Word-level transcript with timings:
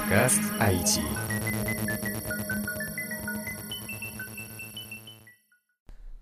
Подкаст 0.00 0.40
IT. 0.58 1.02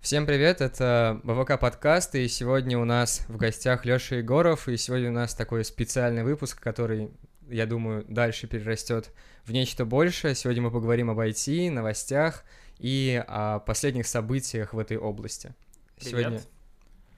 Всем 0.01 0.25
привет, 0.25 0.59
это 0.59 1.21
БВК 1.23 1.57
подкаст, 1.57 2.13
и 2.15 2.27
сегодня 2.27 2.77
у 2.77 2.83
нас 2.83 3.25
в 3.29 3.37
гостях 3.37 3.85
Лёша 3.85 4.15
Егоров, 4.15 4.67
и 4.67 4.75
сегодня 4.75 5.09
у 5.09 5.13
нас 5.13 5.33
такой 5.33 5.63
специальный 5.63 6.25
выпуск, 6.25 6.61
который, 6.61 7.09
я 7.47 7.65
думаю, 7.65 8.03
дальше 8.09 8.47
перерастет 8.47 9.13
в 9.45 9.53
нечто 9.53 9.85
большее. 9.85 10.35
Сегодня 10.35 10.63
мы 10.63 10.71
поговорим 10.71 11.09
об 11.09 11.19
IT, 11.19 11.71
новостях 11.71 12.43
и 12.79 13.23
о 13.27 13.59
последних 13.59 14.07
событиях 14.07 14.73
в 14.73 14.79
этой 14.79 14.97
области. 14.97 15.55
Привет. 15.95 16.09
Сегодня... 16.09 16.41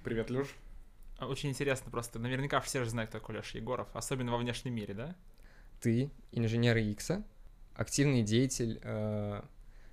Привет, 0.04 0.30
Лёш. 0.30 0.48
Очень 1.20 1.50
интересно 1.50 1.90
просто. 1.90 2.20
Наверняка 2.20 2.62
все 2.62 2.84
же 2.84 2.92
знают, 2.92 3.10
кто 3.10 3.20
такой 3.20 3.38
Леша 3.38 3.58
Егоров, 3.58 3.88
особенно 3.94 4.32
во 4.32 4.38
внешнем 4.38 4.76
мире, 4.76 4.94
да? 4.94 5.16
Ты 5.82 6.12
инженер 6.32 6.78
Икса, 6.78 7.24
активный 7.76 8.22
деятель 8.22 8.80
э, 8.84 9.42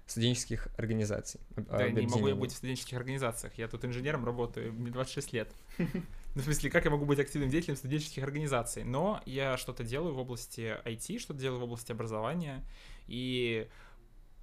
студенческих 0.06 0.68
организаций. 0.76 1.40
Да, 1.56 1.88
не 1.90 2.06
могу 2.06 2.28
я 2.28 2.34
быть 2.34 2.52
в 2.52 2.56
студенческих 2.56 2.96
организациях. 2.96 3.54
Я 3.56 3.68
тут 3.68 3.84
инженером 3.84 4.24
работаю, 4.24 4.72
мне 4.72 4.90
26 4.90 5.32
лет. 5.32 5.52
Ну, 6.34 6.42
в 6.42 6.44
смысле, 6.44 6.70
как 6.70 6.84
я 6.84 6.90
могу 6.90 7.04
быть 7.06 7.18
активным 7.18 7.50
деятелем 7.50 7.74
студенческих 7.74 8.22
организаций? 8.22 8.84
Но 8.84 9.20
я 9.24 9.56
что-то 9.56 9.82
делаю 9.82 10.14
в 10.14 10.18
области 10.18 10.76
IT, 10.84 11.18
что-то 11.18 11.40
делаю 11.40 11.58
в 11.58 11.64
области 11.64 11.90
образования, 11.90 12.64
и 13.08 13.66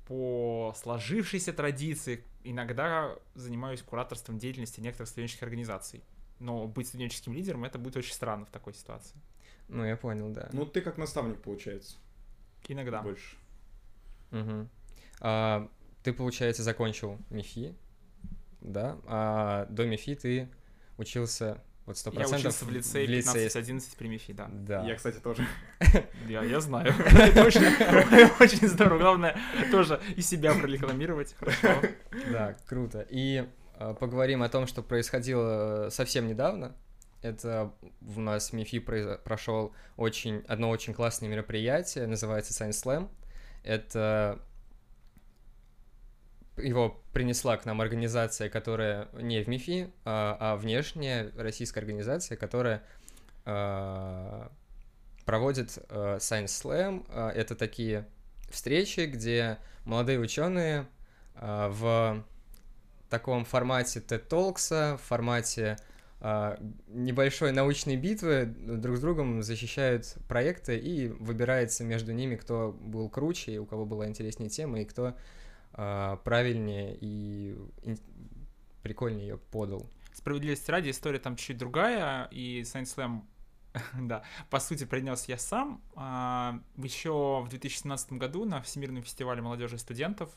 по 0.08 0.76
сложившейся 0.78 1.54
традиции 1.54 2.24
иногда 2.44 3.16
занимаюсь 3.36 3.82
кураторством 3.82 4.40
деятельности 4.40 4.82
некоторых 4.82 5.10
студенческих 5.10 5.44
организаций. 5.44 6.04
Но 6.40 6.68
быть 6.68 6.88
студенческим 6.88 7.34
лидером 7.34 7.64
это 7.64 7.78
будет 7.78 7.96
очень 7.98 8.14
странно 8.14 8.46
в 8.46 8.50
такой 8.50 8.74
ситуации. 8.74 9.16
Ну, 9.68 9.84
я 9.84 9.98
понял, 9.98 10.30
да. 10.30 10.50
Ну, 10.54 10.66
ты 10.66 10.82
как 10.82 10.98
наставник, 10.98 11.42
получается, 11.42 11.96
Иногда. 12.68 13.02
больше. 13.02 13.36
Мгм. 14.32 14.70
А, 15.22 15.70
ты, 16.04 16.14
получается, 16.14 16.64
закончил 16.64 17.18
МИФИ, 17.30 17.76
да? 18.62 18.98
А 19.08 19.66
до 19.70 19.86
МИФИ 19.86 20.16
ты 20.16 20.50
учился 20.98 21.62
вот 21.86 21.98
сто 22.00 22.10
Я 22.10 22.16
процентов 22.16 22.40
учился 22.40 22.66
в 22.66 22.72
лицее 22.72 23.08
15-11 23.08 23.96
при 23.98 24.08
МИФИ, 24.08 24.34
да. 24.34 24.50
Да. 24.52 24.86
Я, 24.86 24.96
кстати, 24.96 25.20
тоже. 25.20 25.46
Я, 26.28 26.44
я 26.44 26.60
знаю. 26.60 26.92
Это 26.98 27.44
очень, 27.44 27.62
очень 28.40 28.68
здорово. 28.68 29.00
Главное 29.00 29.38
тоже 29.70 30.02
и 30.16 30.22
себя 30.22 30.54
прорекламировать. 30.56 31.36
Хорошо. 31.40 31.82
Да, 32.32 32.56
круто. 32.68 33.06
И 33.08 33.48
а, 33.76 33.94
поговорим 33.94 34.42
о 34.42 34.50
том, 34.50 34.66
что 34.66 34.82
происходило 34.82 35.90
совсем 35.92 36.28
недавно. 36.28 36.76
Это 37.26 37.74
у 38.16 38.20
нас 38.22 38.52
в 38.52 38.54
МИФИ 38.54 38.80
прошел 39.24 39.74
очень, 39.98 40.44
одно 40.48 40.70
очень 40.70 40.94
классное 40.94 41.28
мероприятие, 41.28 42.06
называется 42.06 42.54
Science 42.54 42.84
Slam. 42.84 43.10
Это 43.64 44.40
его 46.58 47.02
принесла 47.14 47.58
к 47.58 47.66
нам 47.66 47.82
организация, 47.82 48.48
которая 48.48 49.10
не 49.14 49.44
в 49.44 49.48
МИФИ, 49.48 49.92
а, 50.06 50.38
а 50.40 50.56
внешняя 50.56 51.32
российская 51.36 51.80
организация, 51.80 52.38
которая 52.38 52.84
а, 53.46 54.52
проводит 55.26 55.80
а, 55.90 56.18
Science 56.18 56.46
Slam. 56.46 57.32
Это 57.34 57.56
такие 57.56 58.08
встречи, 58.52 59.02
где 59.02 59.58
молодые 59.84 60.20
ученые 60.20 60.86
в 61.42 62.24
таком 63.10 63.46
формате 63.46 64.00
TED 64.00 64.28
Talks, 64.28 64.96
в 64.98 65.02
формате 65.02 65.78
небольшой 66.88 67.52
научной 67.52 67.98
битвы 67.98 68.46
друг 68.46 68.98
с 68.98 69.00
другом 69.00 69.44
защищают 69.44 70.18
проекты 70.28 70.78
и 70.78 71.08
выбирается 71.08 71.84
между 71.84 72.14
ними, 72.14 72.36
кто 72.36 72.72
был 72.72 73.10
круче, 73.10 73.54
и 73.54 73.58
у 73.60 73.66
кого 73.66 73.86
была 73.86 74.08
интереснее 74.08 74.50
тема, 74.50 74.80
и 74.82 74.86
кто 74.86 75.16
а, 75.74 76.16
правильнее 76.18 76.98
и 77.00 77.56
прикольнее 78.82 79.28
ее 79.28 79.38
подал. 79.38 79.86
Справедливости 80.14 80.72
ради, 80.72 80.90
история 80.90 81.20
там 81.20 81.36
чуть 81.36 81.58
другая, 81.58 82.28
и 82.32 82.62
Science 82.62 82.96
Slam, 82.96 83.22
да, 84.08 84.24
по 84.50 84.60
сути, 84.60 84.86
принес 84.86 85.26
я 85.26 85.38
сам. 85.38 85.82
А, 85.96 86.60
Еще 86.78 87.44
в 87.46 87.50
2017 87.50 88.14
году 88.14 88.46
на 88.46 88.62
Всемирном 88.62 89.04
фестивале 89.04 89.42
молодежи 89.42 89.76
и 89.76 89.80
студентов 89.80 90.32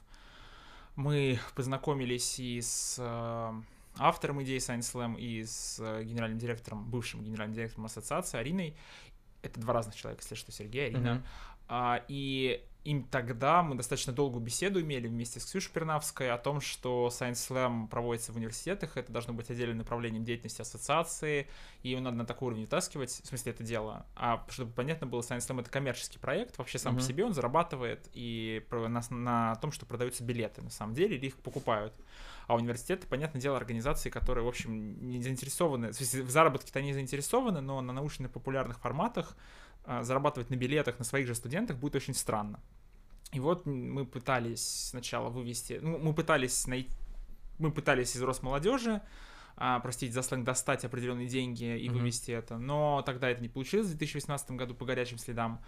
мы 0.97 1.39
познакомились 1.55 2.41
и 2.41 2.61
с 2.61 2.97
э, 2.99 3.63
автором 3.99 4.43
идеи 4.43 4.59
Science 4.59 4.93
Slam, 4.93 5.19
и 5.19 5.45
с 5.45 5.79
э, 5.81 6.05
генеральным 6.05 6.39
директором, 6.39 6.85
бывшим 6.85 7.23
генеральным 7.23 7.55
директором 7.55 7.87
ассоциации 7.87 8.39
Ариной. 8.39 8.77
Это 9.43 9.61
два 9.61 9.75
разных 9.75 9.95
человека, 9.95 10.23
если 10.23 10.35
что, 10.35 10.53
Сергей, 10.53 10.87
Арина. 10.87 11.15
Мгм. 11.15 11.25
А, 11.69 12.05
и 12.09 12.65
им 12.89 13.05
тогда 13.05 13.63
мы 13.63 13.75
достаточно 13.75 14.15
долгую 14.15 14.43
беседу 14.43 14.81
имели 14.81 15.09
вместе 15.09 15.41
с 15.41 15.45
Ксюшей 15.45 15.71
Пернавской 15.73 16.31
о 16.31 16.39
том, 16.39 16.63
что 16.63 17.09
Science 17.13 17.33
Slam 17.33 17.87
проводится 17.89 18.33
в 18.33 18.37
университетах, 18.37 18.97
это 18.97 19.13
должно 19.13 19.35
быть 19.35 19.51
отдельным 19.51 19.77
направлением 19.77 20.25
деятельности 20.25 20.63
ассоциации, 20.63 21.49
и 21.83 21.91
его 21.91 22.01
надо 22.01 22.17
на 22.17 22.25
такой 22.25 22.47
уровень 22.47 22.63
вытаскивать, 22.63 23.11
в 23.11 23.27
смысле 23.27 23.53
это 23.53 23.63
дело. 23.63 24.07
А 24.17 24.43
чтобы 24.49 24.73
понятно 24.73 25.07
было, 25.07 25.21
Science 25.21 25.47
Slam 25.47 25.61
это 25.61 25.69
коммерческий 25.69 26.19
проект, 26.19 26.57
вообще 26.57 26.79
сам 26.79 26.95
Мгм. 26.95 27.03
по 27.03 27.07
себе 27.07 27.25
он 27.27 27.35
зарабатывает 27.35 28.09
и 28.15 28.65
на, 28.71 29.03
на 29.11 29.57
том, 29.57 29.71
что 29.71 29.85
продаются 29.85 30.25
билеты 30.25 30.63
на 30.63 30.71
самом 30.71 30.95
деле, 30.95 31.17
или 31.17 31.27
их 31.27 31.37
покупают. 31.37 31.93
А 32.47 32.55
университеты, 32.55 33.07
понятное 33.07 33.43
дело, 33.43 33.59
организации, 33.59 34.09
которые, 34.09 34.45
в 34.45 34.49
общем, 34.49 35.11
не 35.11 35.23
заинтересованы, 35.23 35.93
в, 35.93 35.95
смысле, 35.95 36.23
в 36.23 36.31
заработке-то 36.31 36.79
они 36.79 36.95
заинтересованы, 36.95 37.61
но 37.61 37.83
на 37.83 37.93
научно-популярных 37.93 38.79
форматах 38.79 39.37
а, 39.85 40.03
зарабатывать 40.03 40.49
на 40.49 40.55
билетах 40.55 40.99
на 40.99 41.05
своих 41.05 41.27
же 41.27 41.35
студентах 41.35 41.77
будет 41.77 41.97
очень 41.97 42.15
странно. 42.15 42.61
И 43.33 43.41
вот 43.41 43.67
мы 43.67 44.07
пытались 44.07 44.89
сначала 44.91 45.29
вывести, 45.29 45.79
ну, 45.83 45.99
мы 45.99 46.15
пытались 46.15 46.67
найти, 46.67 46.91
мы 47.59 47.71
пытались 47.71 48.17
из 48.17 48.23
Росмолодежи, 48.23 49.03
а, 49.57 49.81
простите 49.81 50.13
за 50.13 50.23
сленг, 50.23 50.45
достать 50.45 50.85
определенные 50.85 51.27
деньги 51.27 51.79
и 51.79 51.89
Мгм. 51.89 51.99
вывести 51.99 52.31
это, 52.31 52.57
но 52.59 53.03
тогда 53.05 53.29
это 53.29 53.43
не 53.43 53.49
получилось 53.49 53.89
в 53.89 53.91
2018 53.91 54.57
году 54.57 54.75
по 54.75 54.85
горячим 54.87 55.19
следам. 55.19 55.61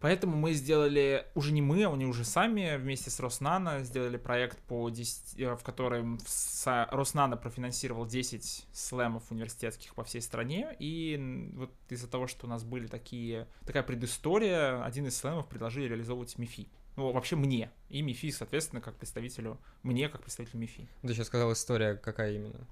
Поэтому 0.00 0.34
мы 0.34 0.54
сделали, 0.54 1.26
уже 1.34 1.52
не 1.52 1.60
мы, 1.60 1.84
а 1.84 1.92
они 1.92 2.06
уже 2.06 2.24
сами 2.24 2.76
вместе 2.78 3.10
с 3.10 3.20
Роснано 3.20 3.84
сделали 3.84 4.16
проект, 4.16 4.58
по 4.62 4.88
10, 4.88 5.38
э, 5.38 5.54
в 5.56 5.62
котором 5.62 6.18
Роснано 6.64 7.36
профинансировал 7.36 8.06
10 8.06 8.64
слэмов 8.72 9.30
университетских 9.30 9.94
по 9.94 10.02
всей 10.02 10.22
стране. 10.22 10.74
И 10.78 11.50
вот 11.54 11.70
из-за 11.90 12.08
того, 12.08 12.26
что 12.28 12.46
у 12.46 12.48
нас 12.48 12.64
были 12.64 12.86
такие, 12.86 13.46
такая 13.66 13.82
предыстория, 13.82 14.82
один 14.82 15.06
из 15.06 15.18
слэмов 15.18 15.46
предложили 15.46 15.88
реализовывать 15.88 16.38
МИФИ. 16.38 16.66
Ну, 17.00 17.12
вообще 17.12 17.34
мне. 17.34 17.70
И 17.88 18.02
МИФИ, 18.02 18.30
соответственно, 18.30 18.82
как 18.82 18.94
представителю, 18.94 19.58
мне 19.82 20.10
как 20.10 20.20
представителю 20.20 20.60
МИФИ. 20.60 20.86
Ты 21.00 21.14
сейчас 21.14 21.28
сказал 21.28 21.50
история, 21.50 21.94
какая 21.94 22.34
именно? 22.34 22.66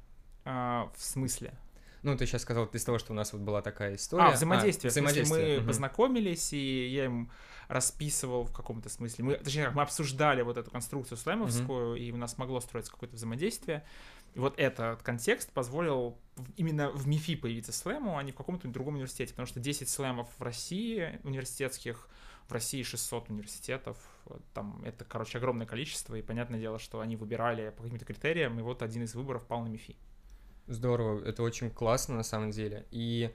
А, 0.44 0.92
в 0.94 1.02
смысле? 1.02 1.54
Ну, 2.02 2.14
ты 2.14 2.26
сейчас 2.26 2.42
сказал 2.42 2.66
из 2.66 2.84
того, 2.84 2.98
что 2.98 3.12
у 3.12 3.16
нас 3.16 3.32
вот 3.32 3.40
была 3.40 3.62
такая 3.62 3.94
история. 3.94 4.24
А, 4.24 4.30
взаимодействие. 4.32 4.90
Смысле, 4.90 5.22
взаимодействие. 5.22 5.54
мы 5.54 5.60
мгм. 5.60 5.66
познакомились, 5.66 6.52
и 6.52 6.88
я 6.88 7.06
им 7.06 7.30
расписывал 7.68 8.44
в 8.44 8.52
каком-то 8.52 8.90
смысле. 8.90 9.24
Мы, 9.24 9.34
точнее, 9.36 9.64
как, 9.64 9.74
мы 9.74 9.80
обсуждали 9.80 10.42
вот 10.42 10.58
эту 10.58 10.70
конструкцию 10.70 11.16
слэмовскую, 11.16 11.96
и 11.96 12.12
у 12.12 12.18
нас 12.18 12.36
могло 12.36 12.60
строиться 12.60 12.92
какое-то 12.92 13.16
взаимодействие. 13.16 13.86
И 14.34 14.38
вот 14.40 14.58
этот 14.58 15.02
контекст 15.02 15.50
позволил 15.52 16.18
именно 16.56 16.90
в 16.90 17.08
МИФИ 17.08 17.36
появиться 17.36 17.72
слэму, 17.72 18.18
а 18.18 18.22
не 18.22 18.32
в 18.32 18.34
каком-то 18.34 18.68
другом 18.68 18.96
университете. 18.96 19.32
Потому 19.32 19.46
что 19.46 19.58
10 19.58 19.88
слэмов 19.88 20.28
в 20.36 20.42
России 20.42 21.18
университетских, 21.24 22.08
в 22.48 22.52
России 22.52 22.82
600 22.82 23.30
университетов. 23.30 23.96
Там 24.54 24.82
это, 24.84 25.04
короче, 25.04 25.38
огромное 25.38 25.66
количество, 25.66 26.14
и 26.14 26.22
понятное 26.22 26.58
дело, 26.58 26.78
что 26.78 27.00
они 27.00 27.16
выбирали 27.16 27.70
по 27.70 27.82
каким-то 27.82 28.04
критериям, 28.04 28.58
и 28.58 28.62
вот 28.62 28.82
один 28.82 29.04
из 29.04 29.14
выборов 29.14 29.46
пал 29.46 29.62
на 29.62 29.68
МИФИ. 29.68 29.96
Здорово, 30.66 31.24
это 31.24 31.42
очень 31.42 31.70
классно 31.70 32.16
на 32.16 32.22
самом 32.22 32.50
деле. 32.50 32.86
И 32.90 33.30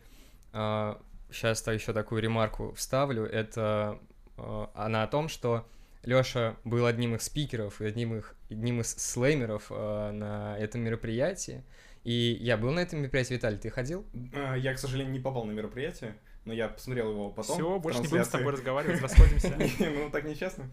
сейчас 0.51 1.65
еще 1.67 1.93
такую 1.93 2.21
ремарку 2.21 2.73
вставлю. 2.73 3.25
Это 3.25 3.99
а, 4.37 4.71
она 4.73 5.03
о 5.03 5.07
том, 5.07 5.27
что 5.27 5.67
Лёша 6.03 6.57
был 6.63 6.85
одним 6.85 7.15
из 7.15 7.23
спикеров 7.23 7.81
и 7.81 7.85
одним, 7.85 8.15
их, 8.15 8.35
одним 8.49 8.81
из 8.81 8.95
слеймеров 8.95 9.67
а, 9.69 10.11
на 10.11 10.57
этом 10.57 10.81
мероприятии. 10.81 11.63
И 12.03 12.37
я 12.41 12.57
был 12.57 12.71
на 12.71 12.81
этом 12.81 12.99
мероприятии. 12.99 13.35
Виталий, 13.35 13.57
ты 13.57 13.69
ходил? 13.69 14.05
А, 14.33 14.55
Я, 14.55 14.73
к 14.73 14.79
сожалению, 14.79 15.13
не 15.13 15.19
попал 15.19 15.45
на 15.45 15.51
мероприятие, 15.51 16.15
но 16.45 16.53
я 16.53 16.67
посмотрел 16.67 17.11
его 17.11 17.29
потом. 17.29 17.55
Все, 17.57 17.79
больше 17.79 18.01
не 18.01 18.07
будем 18.07 18.25
с 18.25 18.29
тобой 18.29 18.53
разговаривать, 18.53 19.01
расходимся. 19.01 19.57
Ну, 19.79 20.09
так 20.09 20.23
нечестно. 20.25 20.69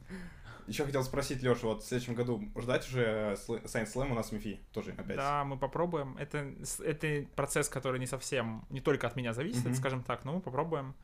Еще 0.66 0.84
хотел 0.84 1.02
спросить, 1.02 1.42
Леша, 1.42 1.66
вот 1.66 1.82
в 1.82 1.86
следующем 1.86 2.14
году 2.14 2.44
ждать 2.56 2.86
уже 2.88 3.36
сл- 3.48 3.64
Science 3.64 3.92
Slam 3.92 4.12
у 4.12 4.14
нас 4.14 4.28
в 4.28 4.32
МИФИ 4.32 4.60
тоже 4.72 4.92
опять? 4.92 5.16
Да, 5.16 5.42
мы 5.44 5.58
попробуем. 5.58 6.16
Это, 6.16 6.54
это 6.84 7.26
процесс, 7.34 7.68
который 7.68 7.98
не 7.98 8.06
совсем, 8.06 8.64
не 8.70 8.80
только 8.80 9.06
от 9.08 9.16
меня 9.16 9.32
зависит, 9.32 9.64
Мгм. 9.64 9.74
скажем 9.74 10.02
так, 10.04 10.24
но 10.24 10.34
мы 10.34 10.40
попробуем 10.40 10.94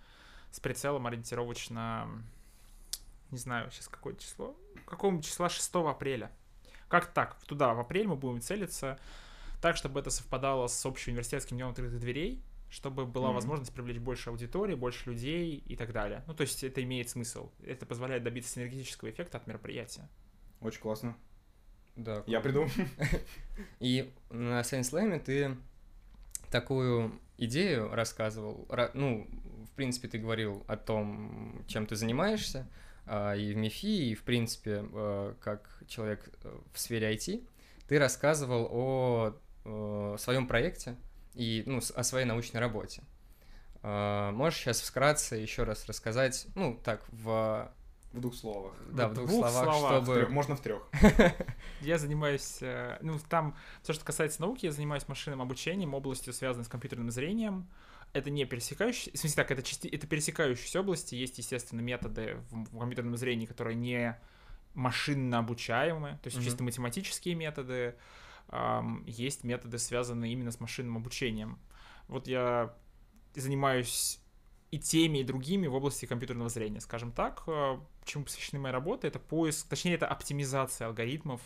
с 0.52 0.60
прицелом 0.60 1.06
ориентировочно, 1.08 2.08
не 3.32 3.38
знаю, 3.38 3.70
сейчас 3.72 3.88
какое 3.88 4.14
число, 4.14 4.54
какого 4.84 5.20
числа 5.20 5.48
6 5.48 5.74
апреля. 5.90 6.30
Как 6.88 7.06
так? 7.06 7.36
Туда, 7.46 7.74
в 7.74 7.80
апрель 7.80 8.06
мы 8.06 8.14
будем 8.14 8.40
целиться 8.40 8.98
так, 9.60 9.76
чтобы 9.76 9.98
это 9.98 10.10
совпадало 10.10 10.68
с 10.68 10.86
общеуниверситетским 10.86 11.56
днем 11.56 11.70
открытых 11.70 11.98
дверей. 11.98 12.40
Чтобы 12.70 13.06
была 13.06 13.28
Мгм. 13.28 13.34
возможность 13.36 13.72
привлечь 13.72 13.98
больше 13.98 14.30
аудитории, 14.30 14.74
больше 14.74 15.10
людей 15.10 15.56
и 15.66 15.76
так 15.76 15.92
далее. 15.92 16.22
Ну, 16.26 16.34
то 16.34 16.42
есть 16.42 16.62
это 16.64 16.82
имеет 16.82 17.08
смысл. 17.08 17.50
Это 17.64 17.86
позволяет 17.86 18.22
добиться 18.24 18.52
синергетического 18.52 19.10
эффекта 19.10 19.38
от 19.38 19.46
мероприятия. 19.46 20.08
Очень 20.60 20.80
классно. 20.80 21.16
Да. 21.96 22.22
Я 22.26 22.40
придумал. 22.40 22.68
И 23.80 24.12
на 24.30 24.60
Science 24.60 24.90
Slam 24.92 25.18
ты 25.20 25.56
такую 26.50 27.18
идею 27.38 27.90
рассказывал. 27.94 28.66
Ра- 28.68 28.90
Ну, 28.94 29.26
в 29.66 29.70
принципе, 29.76 30.08
ты 30.08 30.18
говорил 30.18 30.64
о 30.68 30.76
том, 30.76 31.64
чем 31.68 31.86
ты 31.86 31.96
занимаешься, 31.96 32.66
а, 33.06 33.34
и 33.34 33.52
в 33.52 33.56
МИФИ, 33.56 34.10
и, 34.10 34.14
в 34.14 34.24
принципе, 34.24 34.84
э, 34.92 35.34
как 35.40 35.82
человек 35.86 36.28
э, 36.42 36.58
в 36.72 36.78
сфере 36.78 37.12
IT. 37.14 37.46
Ты 37.88 37.98
рассказывал 37.98 38.68
о 38.70 40.16
своем 40.18 40.46
проекте 40.46 40.96
и 41.36 41.62
ну, 41.66 41.78
о 41.94 42.02
своей 42.02 42.24
научной 42.26 42.58
работе. 42.60 43.02
А, 43.82 44.32
Можешь 44.32 44.58
сейчас 44.60 44.80
вкратце 44.80 45.36
еще 45.36 45.62
раз 45.64 45.86
рассказать, 45.86 46.46
ну, 46.54 46.80
так, 46.84 47.02
в, 47.12 47.70
В 48.12 48.20
двух 48.20 48.34
словах. 48.34 48.72
да, 48.90 49.08
В 49.08 49.12
в 49.12 49.14
двух, 49.14 49.28
двух 49.28 49.48
словах, 49.50 49.74
словах. 49.74 49.92
В 50.02 50.04
чтобы... 50.04 50.20
трёх- 50.20 50.28
Можно 50.30 50.56
в 50.56 50.60
трех. 50.60 50.88
Я 51.82 51.98
занимаюсь, 51.98 52.58
э, 52.62 52.98
ну, 53.02 53.18
там, 53.28 53.54
все, 53.82 53.92
что 53.92 54.04
касается 54.04 54.40
науки, 54.40 54.66
я 54.66 54.72
занимаюсь 54.72 55.06
машинным 55.08 55.42
обучением, 55.42 55.94
областью, 55.94 56.32
связанной 56.32 56.64
с 56.64 56.68
компьютерным 56.68 57.10
зрением. 57.10 57.68
Это 58.12 58.30
не 58.30 58.44
пересекающие, 58.46 59.12
в 59.14 59.18
смысле 59.18 59.36
так, 59.42 59.50
это, 59.50 59.62
части, 59.62 59.88
это 59.88 60.06
пересекающиеся 60.06 60.80
области, 60.80 61.14
есть, 61.14 61.36
естественно, 61.38 61.80
методы 61.80 62.38
в, 62.50 62.64
в 62.74 62.78
компьютерном 62.78 63.16
зрении, 63.16 63.44
которые 63.46 63.74
не 63.76 64.18
машинно 64.74 65.38
обучаемые, 65.38 66.18
то 66.22 66.28
есть 66.28 66.42
чисто 66.42 66.62
математические 66.62 67.34
методы, 67.34 67.94
есть 69.06 69.44
методы, 69.44 69.78
связанные 69.78 70.32
именно 70.32 70.50
с 70.50 70.60
машинным 70.60 70.96
обучением. 70.96 71.58
Вот 72.08 72.28
я 72.28 72.74
занимаюсь 73.34 74.20
и 74.70 74.78
теми, 74.78 75.18
и 75.18 75.24
другими 75.24 75.66
в 75.66 75.74
области 75.74 76.06
компьютерного 76.06 76.48
зрения, 76.48 76.80
скажем 76.80 77.12
так. 77.12 77.44
Э, 77.46 77.78
Чему 78.04 78.24
посвящены 78.24 78.60
мои 78.60 78.72
работы? 78.72 79.08
Это 79.08 79.18
поиск, 79.18 79.68
точнее, 79.68 79.94
это 79.94 80.06
оптимизация 80.06 80.88
алгоритмов, 80.88 81.40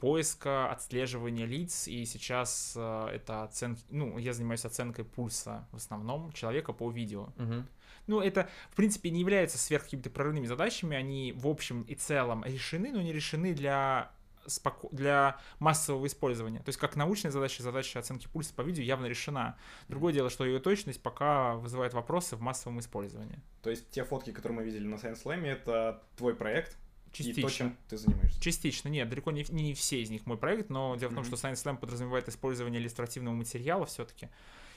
поиска, 0.00 0.70
отслеживания 0.70 1.46
лиц, 1.46 1.88
и 1.88 2.04
сейчас 2.04 2.74
э, 2.76 3.08
это 3.12 3.44
оценки, 3.44 3.82
ну, 3.90 4.18
я 4.18 4.32
занимаюсь 4.32 4.64
оценкой 4.64 5.04
пульса 5.04 5.66
в 5.72 5.76
основном 5.76 6.32
человека 6.32 6.72
по 6.72 6.90
видео. 6.90 7.28
Мгм. 7.36 7.66
Ну, 8.06 8.20
это, 8.20 8.48
в 8.70 8.76
принципе, 8.76 9.10
не 9.10 9.20
является 9.20 9.56
сверх 9.56 9.84
какими-то 9.84 10.10
прорывными 10.10 10.46
задачами, 10.46 10.96
они 10.96 11.32
в 11.32 11.46
общем 11.46 11.82
и 11.82 11.94
целом 11.94 12.44
решены, 12.44 12.92
но 12.92 13.00
не 13.00 13.12
решены 13.12 13.54
для 13.54 14.10
споко- 14.46 14.88
для 14.92 15.38
массового 15.58 16.06
использования. 16.06 16.58
То 16.60 16.68
есть 16.68 16.78
как 16.78 16.96
научная 16.96 17.30
задача, 17.30 17.62
задача 17.62 17.98
оценки 17.98 18.28
пульса 18.28 18.54
по 18.54 18.62
видео 18.62 18.82
явно 18.82 19.06
решена. 19.06 19.56
Другое 19.88 20.12
дело, 20.12 20.30
что 20.30 20.44
ее 20.44 20.58
точность 20.60 21.02
пока 21.02 21.54
вызывает 21.56 21.94
вопросы 21.94 22.36
в 22.36 22.40
массовом 22.40 22.80
использовании. 22.80 23.40
То 23.62 23.70
есть 23.70 23.88
те 23.90 24.04
фотки, 24.04 24.30
которые 24.32 24.58
мы 24.58 24.64
видели 24.64 24.86
на 24.86 24.96
Science 24.96 25.22
Slam, 25.24 25.46
это 25.46 26.02
твой 26.16 26.34
проект 26.34 26.76
и 27.12 27.16
Частично. 27.16 27.42
то, 27.48 27.54
чем 27.54 27.76
ты 27.88 27.96
занимаешься. 27.96 28.40
Частично, 28.40 28.88
нет, 28.88 29.08
далеко 29.08 29.30
не, 29.30 29.44
не 29.50 29.72
все 29.74 30.02
из 30.02 30.10
них 30.10 30.26
мой 30.26 30.36
проект, 30.36 30.68
но 30.68 30.96
дело 30.96 31.10
в 31.10 31.14
том, 31.14 31.24
что 31.24 31.36
Science 31.36 31.62
Slam 31.64 31.76
подразумевает 31.78 32.28
использование 32.28 32.80
иллюстративного 32.80 33.34
материала 33.34 33.86
все-таки. 33.86 34.28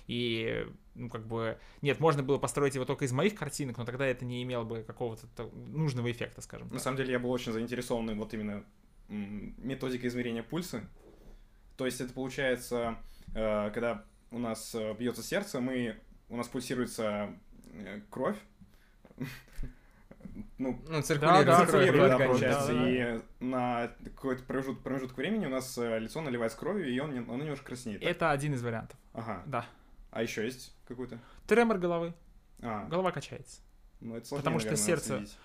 И, 0.06 0.66
ну, 0.96 1.10
как 1.10 1.28
бы, 1.28 1.58
нет, 1.82 2.00
можно 2.00 2.24
было 2.24 2.38
построить 2.38 2.76
его 2.76 2.86
только 2.86 3.04
из 3.06 3.12
моих 3.12 3.36
картинок, 3.36 3.78
но 3.78 3.84
тогда 3.86 4.06
это 4.06 4.24
не 4.24 4.42
имело 4.44 4.64
бы 4.64 4.84
какого-то 4.84 5.28
нужного 5.68 6.10
эффекта, 6.10 6.40
скажем 6.42 6.68
На 6.68 6.76
так. 6.76 6.84
самом 6.84 6.98
деле 6.98 7.12
я 7.12 7.20
был 7.20 7.30
очень 7.30 7.52
заинтересован 7.52 8.18
вот 8.18 8.34
именно 8.34 8.64
м, 9.10 9.54
методикой 9.58 10.10
измерения 10.10 10.44
пульса. 10.44 10.82
То 11.78 11.86
есть 11.86 12.02
это 12.02 12.14
получается, 12.14 12.98
э, 13.36 13.72
когда 13.74 14.04
у 14.32 14.40
нас 14.40 14.74
э, 14.76 14.94
бьется 14.96 15.22
сердце, 15.24 15.60
мы 15.62 15.96
у 16.30 16.38
нас 16.38 16.48
пульсируется 16.48 17.30
э, 17.74 18.02
кровь. 18.10 18.38
Ну, 20.60 20.80
Ну, 20.88 21.02
циркулирует 21.02 21.46
да, 21.48 21.56
кровь 21.66 21.70
циркулирует, 21.72 22.10
да, 22.12 22.18
получается. 22.26 22.68
да, 22.74 22.82
да. 22.82 22.90
И 22.90 23.22
на 23.40 23.92
какой-то 24.16 24.44
промежуток, 24.44 24.84
промежуток 24.84 25.18
времени 25.18 25.46
у 25.46 25.50
нас 25.50 25.78
лицо 25.78 26.22
наливается 26.22 26.58
кровью, 26.58 26.90
и 26.94 27.00
он, 27.00 27.12
оно 27.18 27.38
немножко 27.38 27.66
краснеет. 27.66 28.02
так? 28.02 28.10
Это 28.12 28.32
один 28.32 28.54
из 28.54 28.62
вариантов, 28.62 28.98
Ага. 29.14 29.44
да. 29.46 29.66
А 30.12 30.22
еще 30.22 30.44
есть 30.46 30.76
какой-то? 30.88 31.20
Тремор 31.48 31.78
головы, 31.78 32.14
А, 32.62 32.86
голова 32.88 33.12
качается. 33.12 33.62
ну 34.00 34.16
это 34.16 34.28
сложнее, 34.28 34.44
потому 34.44 34.60
что 34.60 34.70
наверное, 34.70 34.86
сердце- 34.86 35.14
отследить. 35.16 35.38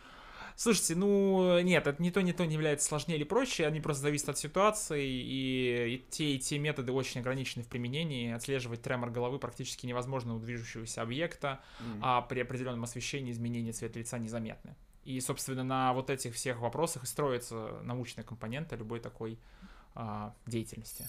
Слушайте, 0.57 0.95
ну 0.95 1.61
нет, 1.61 1.87
это 1.87 2.03
ни 2.03 2.11
то, 2.11 2.23
ни 2.23 2.33
то 2.33 2.45
не 2.45 2.55
является 2.55 2.87
сложнее 2.87 3.17
или 3.17 3.25
проще, 3.25 3.67
они 3.67 3.81
просто 3.81 4.03
зависят 4.03 4.31
от 4.31 4.39
ситуации, 4.39 5.05
и, 5.05 5.95
и 5.95 6.07
те, 6.11 6.35
и 6.35 6.39
те 6.39 6.59
методы 6.59 6.93
очень 6.93 7.21
ограничены 7.21 7.65
в 7.65 7.69
применении. 7.69 8.33
Отслеживать 8.33 8.83
тремор 8.83 9.11
головы 9.11 9.39
практически 9.39 9.87
невозможно 9.87 10.35
у 10.35 10.39
движущегося 10.39 11.03
объекта, 11.03 11.61
М. 11.81 12.01
а 12.03 12.23
при 12.23 12.41
определенном 12.41 12.85
освещении 12.85 13.33
изменения 13.33 13.73
цвета 13.73 13.99
лица 13.99 14.19
незаметны. 14.19 14.75
И, 15.05 15.21
собственно, 15.21 15.65
на 15.65 15.93
вот 15.93 16.11
этих 16.11 16.35
всех 16.35 16.61
вопросах 16.61 17.05
и 17.05 17.07
строится 17.07 17.81
научная 17.83 18.25
компонента 18.25 18.77
любой 18.77 19.01
такой 19.01 19.39
а, 19.95 20.35
деятельности. 20.47 21.09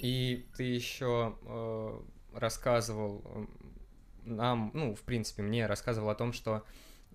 И 0.00 0.46
ты 0.56 0.62
еще 0.62 1.36
э, 1.42 2.00
рассказывал 2.38 3.22
э, 3.24 3.46
нам, 4.24 4.70
ну, 4.74 4.94
в 4.94 5.02
принципе, 5.02 5.42
мне 5.42 5.66
рассказывал 5.66 6.10
о 6.10 6.14
том, 6.14 6.32
что 6.32 6.64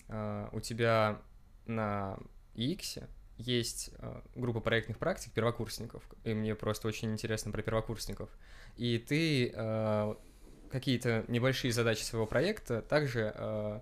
э, 0.08 0.50
у 0.52 0.60
тебя 0.60 1.22
на 1.66 2.18
X 2.56 3.00
есть 3.38 3.92
э, 3.98 4.22
группа 4.36 4.60
проектных 4.60 4.98
практик 5.00 5.32
первокурсников, 5.32 6.04
и 6.24 6.34
мне 6.34 6.56
просто 6.56 6.88
очень 6.88 7.12
интересно 7.12 7.52
про 7.52 7.62
первокурсников. 7.62 8.30
И 8.78 9.00
ты 9.00 9.52
э, 9.54 10.16
какие-то 10.72 11.26
небольшие 11.28 11.72
задачи 11.72 12.04
своего 12.04 12.26
проекта 12.26 12.82
также 12.82 13.34
э, 13.36 13.82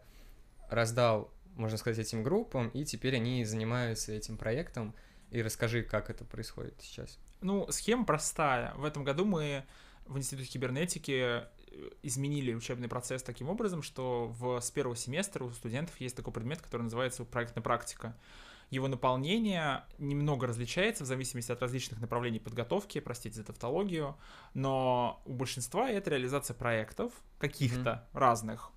раздал, 0.70 1.32
можно 1.56 1.78
сказать, 1.78 2.00
этим 2.00 2.24
группам, 2.24 2.70
и 2.70 2.86
теперь 2.86 3.16
они 3.16 3.44
занимаются 3.46 4.12
этим 4.12 4.38
проектом. 4.38 4.96
И 5.32 5.42
расскажи, 5.42 5.84
как 5.84 6.10
это 6.10 6.26
происходит 6.26 6.76
сейчас. 6.82 7.18
Ну, 7.40 7.66
схема 7.72 8.06
простая. 8.06 8.74
В 8.76 8.84
этом 8.84 9.06
году 9.06 9.24
мы 9.24 9.64
в 10.12 10.18
Институте 10.18 10.50
кибернетики 10.50 11.12
э, 11.12 11.90
изменили 12.04 12.54
учебный 12.54 12.88
процесс 12.88 13.24
таким 13.24 13.50
образом, 13.50 13.82
что 13.82 14.28
в, 14.28 14.60
с 14.60 14.70
первого 14.72 14.96
семестра 14.96 15.44
у 15.44 15.52
студентов 15.52 16.00
есть 16.00 16.16
такой 16.16 16.34
предмет, 16.34 16.62
который 16.62 16.84
называется 16.84 17.24
проектная 17.24 17.64
практика. 17.64 18.16
Его 18.70 18.88
наполнение 18.88 19.84
немного 19.98 20.48
различается 20.48 21.04
в 21.04 21.08
зависимости 21.08 21.52
от 21.52 21.62
различных 21.62 22.00
направлений 22.00 22.40
подготовки, 22.40 23.00
простите 23.00 23.36
за 23.36 23.44
тавтологию, 23.44 24.18
но 24.54 25.22
у 25.26 25.34
большинства 25.34 25.90
это 25.90 26.10
реализация 26.10 26.54
проектов 26.54 27.12
каких-то 27.38 28.08
разных. 28.14 28.72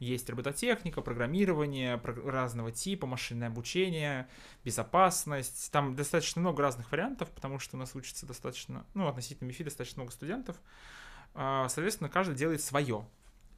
Есть 0.00 0.28
робототехника, 0.30 1.02
программирование 1.02 1.98
про- 1.98 2.14
разного 2.14 2.72
типа, 2.72 3.06
машинное 3.06 3.48
обучение, 3.48 4.28
безопасность. 4.64 5.70
Там 5.70 5.94
достаточно 5.94 6.40
много 6.40 6.62
разных 6.62 6.90
вариантов, 6.90 7.30
потому 7.30 7.58
что 7.58 7.76
у 7.76 7.78
нас 7.78 7.94
учится 7.94 8.26
достаточно, 8.26 8.84
ну, 8.94 9.06
относительно 9.06 9.46
МИФИ 9.48 9.64
достаточно 9.64 10.00
много 10.00 10.12
студентов. 10.12 10.56
А, 11.34 11.68
Соответственно, 11.68 12.08
каждый 12.08 12.34
делает 12.34 12.62
свое. 12.62 13.06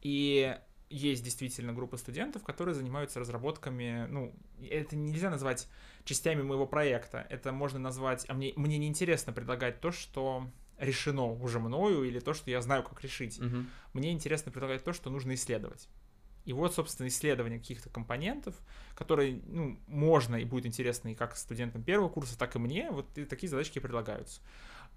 И 0.03 0.59
есть 0.91 1.25
действительно 1.25 1.73
группа 1.73 1.97
студентов, 1.97 2.43
которые 2.43 2.75
занимаются 2.75 3.21
разработками, 3.21 4.07
ну, 4.11 4.35
это 4.69 4.95
нельзя 4.97 5.31
назвать 5.31 5.69
частями 6.05 6.43
моего 6.43 6.67
проекта, 6.67 7.27
это 7.31 7.53
можно 7.53 7.79
назвать, 7.79 8.27
а 8.29 8.35
мне, 8.35 8.53
мне 8.57 8.79
неинтересно 8.79 9.33
предлагать 9.33 9.81
то, 9.81 9.91
что 9.91 10.47
решено 10.79 11.25
уже 11.27 11.61
мною, 11.61 12.03
или 12.05 12.19
то, 12.19 12.35
что 12.35 12.51
я 12.51 12.61
знаю, 12.61 12.83
как 12.83 13.03
решить. 13.03 13.39
Мгм. 13.39 13.71
Мне 13.93 14.13
интересно 14.13 14.51
предлагать 14.51 14.85
то, 14.85 14.93
что 14.93 15.09
нужно 15.09 15.35
исследовать. 15.35 15.89
И 16.45 16.53
вот, 16.53 16.75
собственно, 16.75 17.09
исследование 17.09 17.59
каких-то 17.59 17.89
компонентов, 17.89 18.55
которые, 18.95 19.41
ну, 19.47 19.79
можно 19.87 20.37
и 20.37 20.45
будет 20.45 20.67
интересно 20.67 21.09
и 21.09 21.15
как 21.15 21.37
студентам 21.37 21.83
первого 21.83 22.09
курса, 22.09 22.39
так 22.39 22.57
и 22.57 22.59
мне, 22.59 22.91
вот 22.91 23.07
и 23.17 23.25
такие 23.25 23.49
задачки 23.49 23.79
предлагаются. 23.79 24.41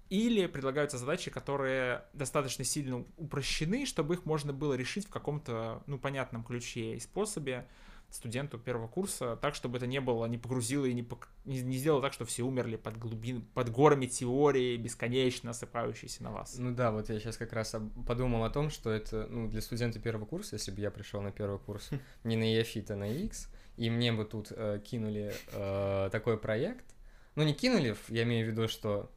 Или 0.08 0.46
предлагаются 0.46 0.98
задачи, 0.98 1.30
которые 1.30 2.04
достаточно 2.12 2.64
сильно 2.64 3.04
упрощены, 3.16 3.86
чтобы 3.86 4.14
их 4.14 4.24
можно 4.24 4.52
было 4.52 4.74
решить 4.74 5.06
в 5.06 5.10
каком-то, 5.10 5.82
ну, 5.86 5.98
понятном 5.98 6.44
ключе 6.44 6.96
и 6.96 7.00
способе 7.00 7.66
студенту 8.10 8.58
первого 8.58 8.88
курса, 8.88 9.36
так, 9.36 9.54
чтобы 9.54 9.78
это 9.78 9.86
не 9.86 10.00
было, 10.00 10.24
не 10.26 10.38
погрузило 10.38 10.86
и 10.86 10.94
не, 10.94 11.02
пок- 11.02 11.28
не, 11.44 11.60
не 11.62 11.76
сделало 11.76 12.02
так, 12.02 12.12
что 12.12 12.24
все 12.24 12.42
умерли 12.42 12.76
под, 12.76 12.98
глубин, 12.98 13.42
под 13.54 13.70
горами 13.70 14.06
теории, 14.06 14.76
бесконечно 14.76 15.50
осыпающейся 15.50 16.22
на 16.22 16.32
вас. 16.32 16.56
Ну 16.58 16.74
да, 16.74 16.92
вот 16.92 17.08
я 17.08 17.18
сейчас 17.18 17.36
как 17.36 17.52
раз 17.52 17.74
подумал 18.06 18.44
о 18.44 18.50
том, 18.50 18.70
что 18.70 18.90
это, 18.90 19.26
ну, 19.28 19.48
для 19.48 19.60
студента 19.60 19.98
первого 20.00 20.26
курса, 20.26 20.56
если 20.56 20.70
бы 20.70 20.80
я 20.80 20.90
пришел 20.90 21.20
на 21.20 21.32
первый 21.32 21.58
курс 21.58 21.90
не 22.24 22.36
на 22.36 22.44
EFIT, 22.44 22.92
а 22.92 22.96
на 22.96 23.10
X, 23.10 23.50
и 23.76 23.90
мне 23.90 24.12
бы 24.12 24.24
тут 24.24 24.48
э, 24.50 24.80
кинули 24.84 25.34
э, 25.52 26.08
такой 26.10 26.38
проект, 26.38 26.86
ну 27.34 27.42
не 27.42 27.52
кинули, 27.52 27.96
я 28.08 28.22
имею 28.22 28.46
в 28.46 28.50
виду, 28.50 28.68
что 28.68 29.10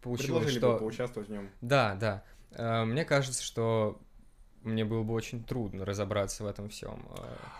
получилось, 0.00 0.42
Предложили 0.44 0.58
что... 0.58 0.72
бы 0.72 0.78
поучаствовать 0.78 1.28
в 1.28 1.32
нем. 1.32 1.50
Да, 1.60 1.94
да. 1.94 2.24
Э, 2.50 2.84
мне 2.84 3.04
кажется, 3.04 3.42
что 3.42 4.00
мне 4.62 4.84
было 4.84 5.04
бы 5.04 5.14
очень 5.14 5.44
трудно 5.44 5.84
разобраться 5.84 6.42
в 6.42 6.46
этом 6.46 6.68
всем 6.68 7.08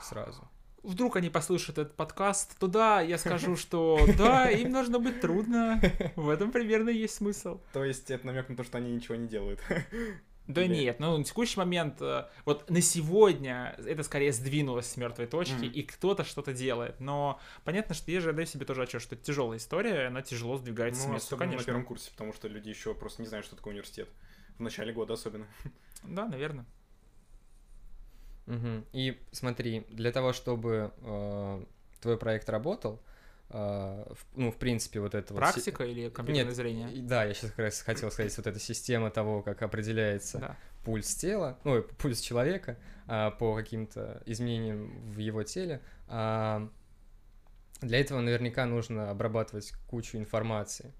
сразу. 0.03 0.49
Вдруг 0.83 1.17
они 1.17 1.31
послушают 1.31 1.79
этот 1.79 1.95
подкаст, 1.97 2.59
то 2.59 2.67
да, 2.67 3.01
я 3.01 3.19
скажу, 3.19 3.57
что 3.57 4.01
да, 4.19 4.51
им 4.51 4.73
должно 4.73 4.99
быть 5.01 5.21
трудно. 5.21 5.81
В 6.17 6.29
этом 6.29 6.51
примерно 6.53 6.91
есть 6.91 7.15
смысл. 7.15 7.61
То 7.73 7.85
есть 7.85 8.11
это 8.11 8.27
намек 8.27 8.49
на 8.49 8.57
то, 8.57 8.65
что 8.65 8.79
они 8.79 8.93
ничего 8.93 9.15
не 9.17 9.29
делают. 9.29 9.61
Да 10.47 10.65
Или- 10.65 10.75
нет, 10.75 10.99
ну 10.99 11.17
на 11.17 11.23
текущий 11.23 11.59
момент, 11.61 12.01
э, 12.03 12.25
вот 12.45 12.69
на 12.71 12.81
сегодня 12.81 13.77
это 13.87 14.03
скорее 14.03 14.33
сдвинулось 14.33 14.87
с 14.87 14.97
мертвой 14.97 15.27
точки, 15.29 15.55
Мгм. 15.67 15.71
и 15.71 15.83
кто-то 15.83 16.25
что-то 16.25 16.53
делает. 16.53 16.99
Но 16.99 17.39
понятно, 17.63 17.95
что 17.95 18.11
я 18.11 18.21
же 18.21 18.31
отдаю 18.31 18.47
себе 18.47 18.67
тоже 18.67 18.83
отчет, 18.83 19.01
что 19.01 19.15
это 19.15 19.25
тяжелая 19.25 19.59
история, 19.59 20.09
она 20.09 20.23
тяжело 20.23 20.57
сдвигается 20.57 21.03
с 21.03 21.07
Ну, 21.07 21.13
места, 21.13 21.27
особенно 21.29 21.45
на 21.47 21.51
конечно. 21.53 21.67
первом 21.67 21.85
курсе, 21.85 22.11
потому 22.11 22.33
что 22.33 22.49
люди 22.49 22.69
еще 22.69 22.95
просто 22.95 23.23
не 23.23 23.29
знают, 23.29 23.47
что 23.47 23.55
такое 23.55 23.75
университет. 23.75 24.09
В 24.59 24.63
начале 24.63 24.93
года 24.93 25.15
особенно. 25.15 25.47
Да, 26.03 26.27
наверное. 26.27 26.65
Мгм. 28.47 28.85
И 28.93 29.21
смотри, 29.33 29.87
для 29.91 30.13
того, 30.13 30.33
чтобы 30.33 30.93
э, 30.99 31.65
твой 32.01 32.17
проект 32.19 32.49
работал, 32.49 33.01
э, 33.51 33.57
в- 34.13 34.27
ну, 34.37 34.51
в 34.51 34.57
принципе, 34.57 35.01
вот 35.01 35.15
это 35.15 35.33
вот... 35.35 35.41
Практика 35.41 35.85
или 35.85 36.09
компьютерное 36.09 36.47
Нет, 36.51 36.57
зрение? 36.57 37.03
Да, 37.03 37.25
я 37.25 37.35
сейчас 37.35 37.51
как 37.51 37.59
раз 37.61 37.81
хотел 37.81 38.11
сказать, 38.11 38.37
вот 38.37 38.47
эта 38.47 38.59
система 38.59 39.11
того, 39.11 39.43
как 39.43 39.63
определяется 39.63 40.39
Да. 40.39 40.57
пульс 40.85 41.15
тела, 41.15 41.59
ну, 41.65 41.83
пульс 41.83 42.21
человека 42.21 42.77
а, 43.07 43.31
по 43.33 43.55
каким-то 43.55 44.23
изменениям 44.27 45.11
в 45.11 45.19
его 45.19 45.43
теле. 45.43 45.81
а, 46.09 46.69
для 47.81 47.99
этого 47.99 48.21
наверняка 48.21 48.67
нужно 48.67 49.11
обрабатывать 49.11 49.73
кучу 49.89 50.19
информации. 50.19 50.93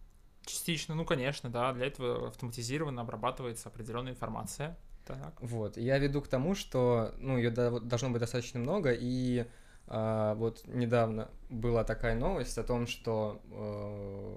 Частично, 0.47 0.95
ну 0.95 1.05
конечно, 1.05 1.51
да, 1.51 1.73
для 1.75 1.87
этого 1.87 2.29
автоматизированно 2.29 3.03
обрабатывается 3.03 3.69
определенная 3.69 4.13
информация. 4.13 4.79
Так. 5.13 5.35
Вот, 5.41 5.77
я 5.77 5.99
веду 5.99 6.21
к 6.23 6.29
тому, 6.29 6.55
что, 6.55 7.15
ну, 7.19 7.37
ее 7.37 7.51
должно 7.51 8.11
быть 8.11 8.21
достаточно 8.21 8.61
много, 8.61 8.93
и 8.93 9.47
а, 9.87 10.35
вот 10.35 10.63
недавно 10.67 11.31
была 11.49 11.85
такая 11.85 12.15
новость 12.15 12.59
о 12.59 12.63
том, 12.63 12.87
что 12.87 13.41
э, 13.51 14.37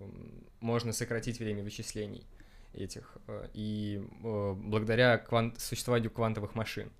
можно 0.59 0.93
сократить 0.93 1.39
время 1.39 1.63
вычислений 1.63 2.25
этих, 2.73 3.17
э, 3.27 3.49
и 3.53 4.01
э, 4.23 4.53
благодаря 4.55 5.17
квант- 5.17 5.59
существованию 5.59 6.09
квантовых 6.09 6.55
машин. 6.55 6.91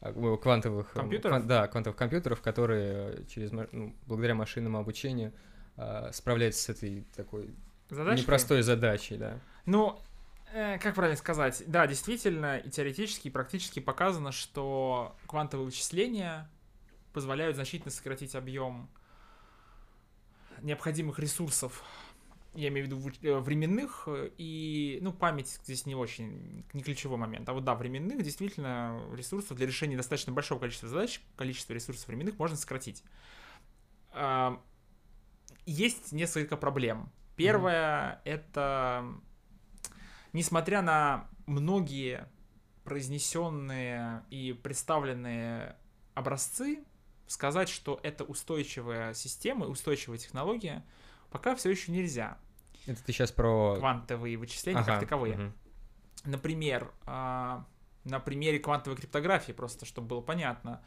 А, 0.00 0.10
э, 0.10 0.36
Квантовых... 0.38 0.92
э, 0.94 0.98
Компьютеров? 0.98 1.36
кван- 1.36 1.46
да, 1.46 1.68
квантовых 1.68 1.96
компьютеров, 1.98 2.40
которые 2.40 2.92
э, 2.92 3.24
через, 3.28 3.52
ну, 3.52 3.94
благодаря 4.06 4.34
машинному 4.34 4.78
обучению 4.78 5.32
а, 5.76 6.10
справляются 6.12 6.62
с 6.62 6.68
этой 6.70 7.06
такой 7.14 7.54
Задачка? 7.90 8.22
непростой 8.22 8.62
задачей, 8.62 9.18
да. 9.18 9.38
Ну, 9.66 9.98
э, 9.98 10.15
как 10.80 10.94
правильно 10.94 11.16
сказать? 11.16 11.62
Да, 11.66 11.86
действительно, 11.86 12.58
и 12.58 12.70
теоретически, 12.70 13.28
и 13.28 13.30
практически 13.30 13.80
показано, 13.80 14.32
что 14.32 15.16
квантовые 15.26 15.66
вычисления 15.66 16.50
позволяют 17.12 17.56
значительно 17.56 17.90
сократить 17.90 18.34
объем 18.34 18.88
необходимых 20.62 21.18
ресурсов, 21.18 21.82
я 22.54 22.68
имею 22.68 22.86
в 22.86 22.88
виду 22.88 23.12
э, 23.22 23.38
временных, 23.38 24.04
э, 24.06 24.30
и, 24.38 24.98
ну, 25.02 25.12
память 25.12 25.60
здесь 25.64 25.84
не 25.84 25.94
очень, 25.94 26.64
не 26.72 26.82
ключевой 26.82 27.18
момент, 27.18 27.48
а 27.48 27.52
вот 27.52 27.64
да, 27.64 27.74
временных 27.74 28.22
действительно 28.22 28.98
ресурсов 29.14 29.56
для 29.58 29.66
решения 29.66 29.96
достаточно 29.96 30.32
большого 30.32 30.58
количества 30.58 30.88
задач, 30.88 31.20
количество 31.36 31.74
ресурсов 31.74 32.08
временных 32.08 32.38
можно 32.38 32.56
сократить. 32.56 33.02
Есть 35.66 36.12
несколько 36.12 36.56
проблем. 36.56 37.12
Первое 37.36 38.22
это, 38.24 39.04
несмотря 40.36 40.82
на 40.82 41.28
многие 41.46 42.28
произнесенные 42.84 44.22
и 44.28 44.52
представленные 44.52 45.76
образцы, 46.14 46.84
сказать, 47.26 47.70
что 47.70 47.98
это 48.02 48.22
устойчивая 48.22 49.14
система, 49.14 49.66
устойчивая 49.66 50.18
технология, 50.18 50.84
пока 51.30 51.56
все 51.56 51.70
еще 51.70 51.90
нельзя. 51.90 52.36
Это 52.86 53.02
ты 53.02 53.12
сейчас 53.12 53.32
про... 53.32 53.76
Квантовые 53.78 54.36
вычисления 54.36 54.80
Ага, 54.80 54.92
как 54.92 55.00
таковые. 55.00 55.36
мгм. 55.36 55.52
Например, 56.24 56.92
а, 57.06 57.64
на 58.04 58.20
примере 58.20 58.58
квантовой 58.58 58.98
криптографии, 58.98 59.52
просто 59.52 59.86
чтобы 59.86 60.08
было 60.08 60.20
понятно, 60.20 60.84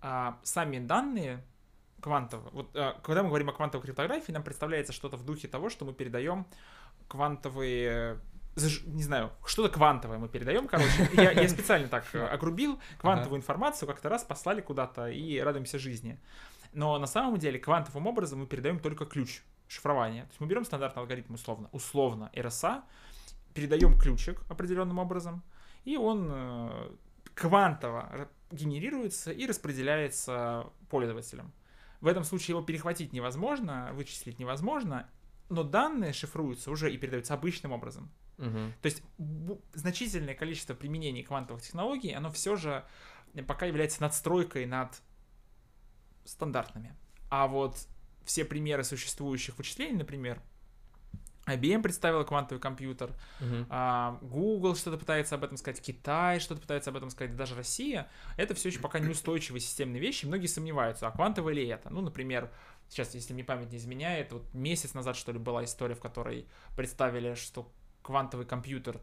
а, 0.00 0.40
сами 0.42 0.80
данные 0.80 1.44
квантовые, 2.00 2.50
вот 2.52 2.70
а, 2.74 2.98
когда 3.02 3.22
мы 3.22 3.28
говорим 3.28 3.48
о 3.48 3.52
квантовой 3.52 3.84
криптографии, 3.84 4.32
нам 4.32 4.42
представляется 4.42 4.92
что-то 4.92 5.16
в 5.16 5.24
духе 5.24 5.46
того, 5.46 5.70
что 5.70 5.84
мы 5.84 5.92
передаем 5.92 6.46
квантовые 7.06 8.20
не 8.86 9.02
знаю, 9.02 9.32
что-то 9.46 9.72
квантовое 9.72 10.18
мы 10.18 10.28
передаем, 10.28 10.66
короче. 10.68 11.08
Я, 11.14 11.32
я 11.32 11.48
специально 11.48 11.88
так 11.88 12.04
э, 12.12 12.26
огрубил 12.26 12.78
квантовую 12.98 13.38
информацию, 13.38 13.88
как-то 13.88 14.08
раз 14.08 14.24
послали 14.24 14.60
куда-то 14.60 15.08
и 15.08 15.38
радуемся 15.38 15.78
жизни. 15.78 16.20
Но 16.72 16.98
на 16.98 17.06
самом 17.06 17.38
деле 17.38 17.58
квантовым 17.58 18.06
образом 18.06 18.40
мы 18.40 18.46
передаем 18.46 18.78
только 18.78 19.06
ключ 19.06 19.42
шифрования. 19.68 20.22
То 20.22 20.28
есть 20.30 20.40
мы 20.40 20.46
берем 20.46 20.64
стандартный 20.64 21.02
алгоритм 21.02 21.34
условно, 21.34 21.68
условно 21.72 22.30
RSA, 22.34 22.82
передаем 23.54 23.98
ключик 23.98 24.42
определенным 24.48 24.98
образом, 24.98 25.42
и 25.84 25.96
он 25.96 26.28
э, 26.30 26.90
квантово 27.34 28.28
генерируется 28.50 29.30
и 29.32 29.46
распределяется 29.46 30.66
пользователем. 30.90 31.52
В 32.00 32.06
этом 32.06 32.24
случае 32.24 32.54
его 32.54 32.62
перехватить 32.62 33.12
невозможно, 33.12 33.90
вычислить 33.92 34.38
невозможно, 34.38 35.08
но 35.48 35.62
данные 35.62 36.12
шифруются 36.12 36.70
уже 36.70 36.92
и 36.92 36.98
передаются 36.98 37.34
обычным 37.34 37.72
образом. 37.72 38.10
То 38.82 38.86
есть 38.86 39.02
значительное 39.74 40.34
количество 40.34 40.74
применений 40.74 41.22
квантовых 41.22 41.62
технологий, 41.62 42.12
оно 42.12 42.30
все 42.30 42.56
же 42.56 42.84
пока 43.46 43.66
является 43.66 44.00
надстройкой 44.00 44.66
над 44.66 44.90
стандартными. 46.24 46.94
А 47.30 47.46
вот 47.46 47.76
все 48.24 48.44
примеры 48.44 48.84
существующих 48.84 49.58
вычислений, 49.58 49.96
например, 49.96 50.40
IBM 51.46 51.82
представила 51.82 52.24
квантовый 52.24 52.60
компьютер, 52.60 53.10
а, 53.70 54.18
Google 54.20 54.76
что-то 54.76 54.98
пытается 54.98 55.34
об 55.34 55.44
этом 55.44 55.56
сказать, 55.56 55.80
Китай 55.80 56.40
что-то 56.40 56.60
пытается 56.60 56.90
об 56.90 56.96
этом 56.96 57.10
сказать, 57.10 57.34
даже 57.36 57.54
Россия, 57.54 58.08
это 58.36 58.54
все 58.54 58.68
еще 58.68 58.80
пока 58.80 58.98
неустойчивые 58.98 59.60
системные 59.60 60.00
вещи, 60.00 60.26
многие 60.26 60.46
сомневаются, 60.46 61.08
а 61.08 61.10
квантовое 61.10 61.54
ли 61.54 61.66
это? 61.66 61.88
Ну, 61.90 62.02
например, 62.02 62.50
сейчас, 62.88 63.14
если 63.14 63.32
мне 63.32 63.44
память 63.44 63.72
не 63.72 63.78
изменяет, 63.78 64.32
вот 64.32 64.52
месяц 64.52 64.94
назад, 64.94 65.16
что 65.16 65.32
ли, 65.32 65.38
была 65.38 65.64
история, 65.64 65.94
в 65.94 66.00
которой 66.00 66.46
представили, 66.76 67.34
что 67.34 67.72
квантовый 68.08 68.46
компьютер 68.46 69.02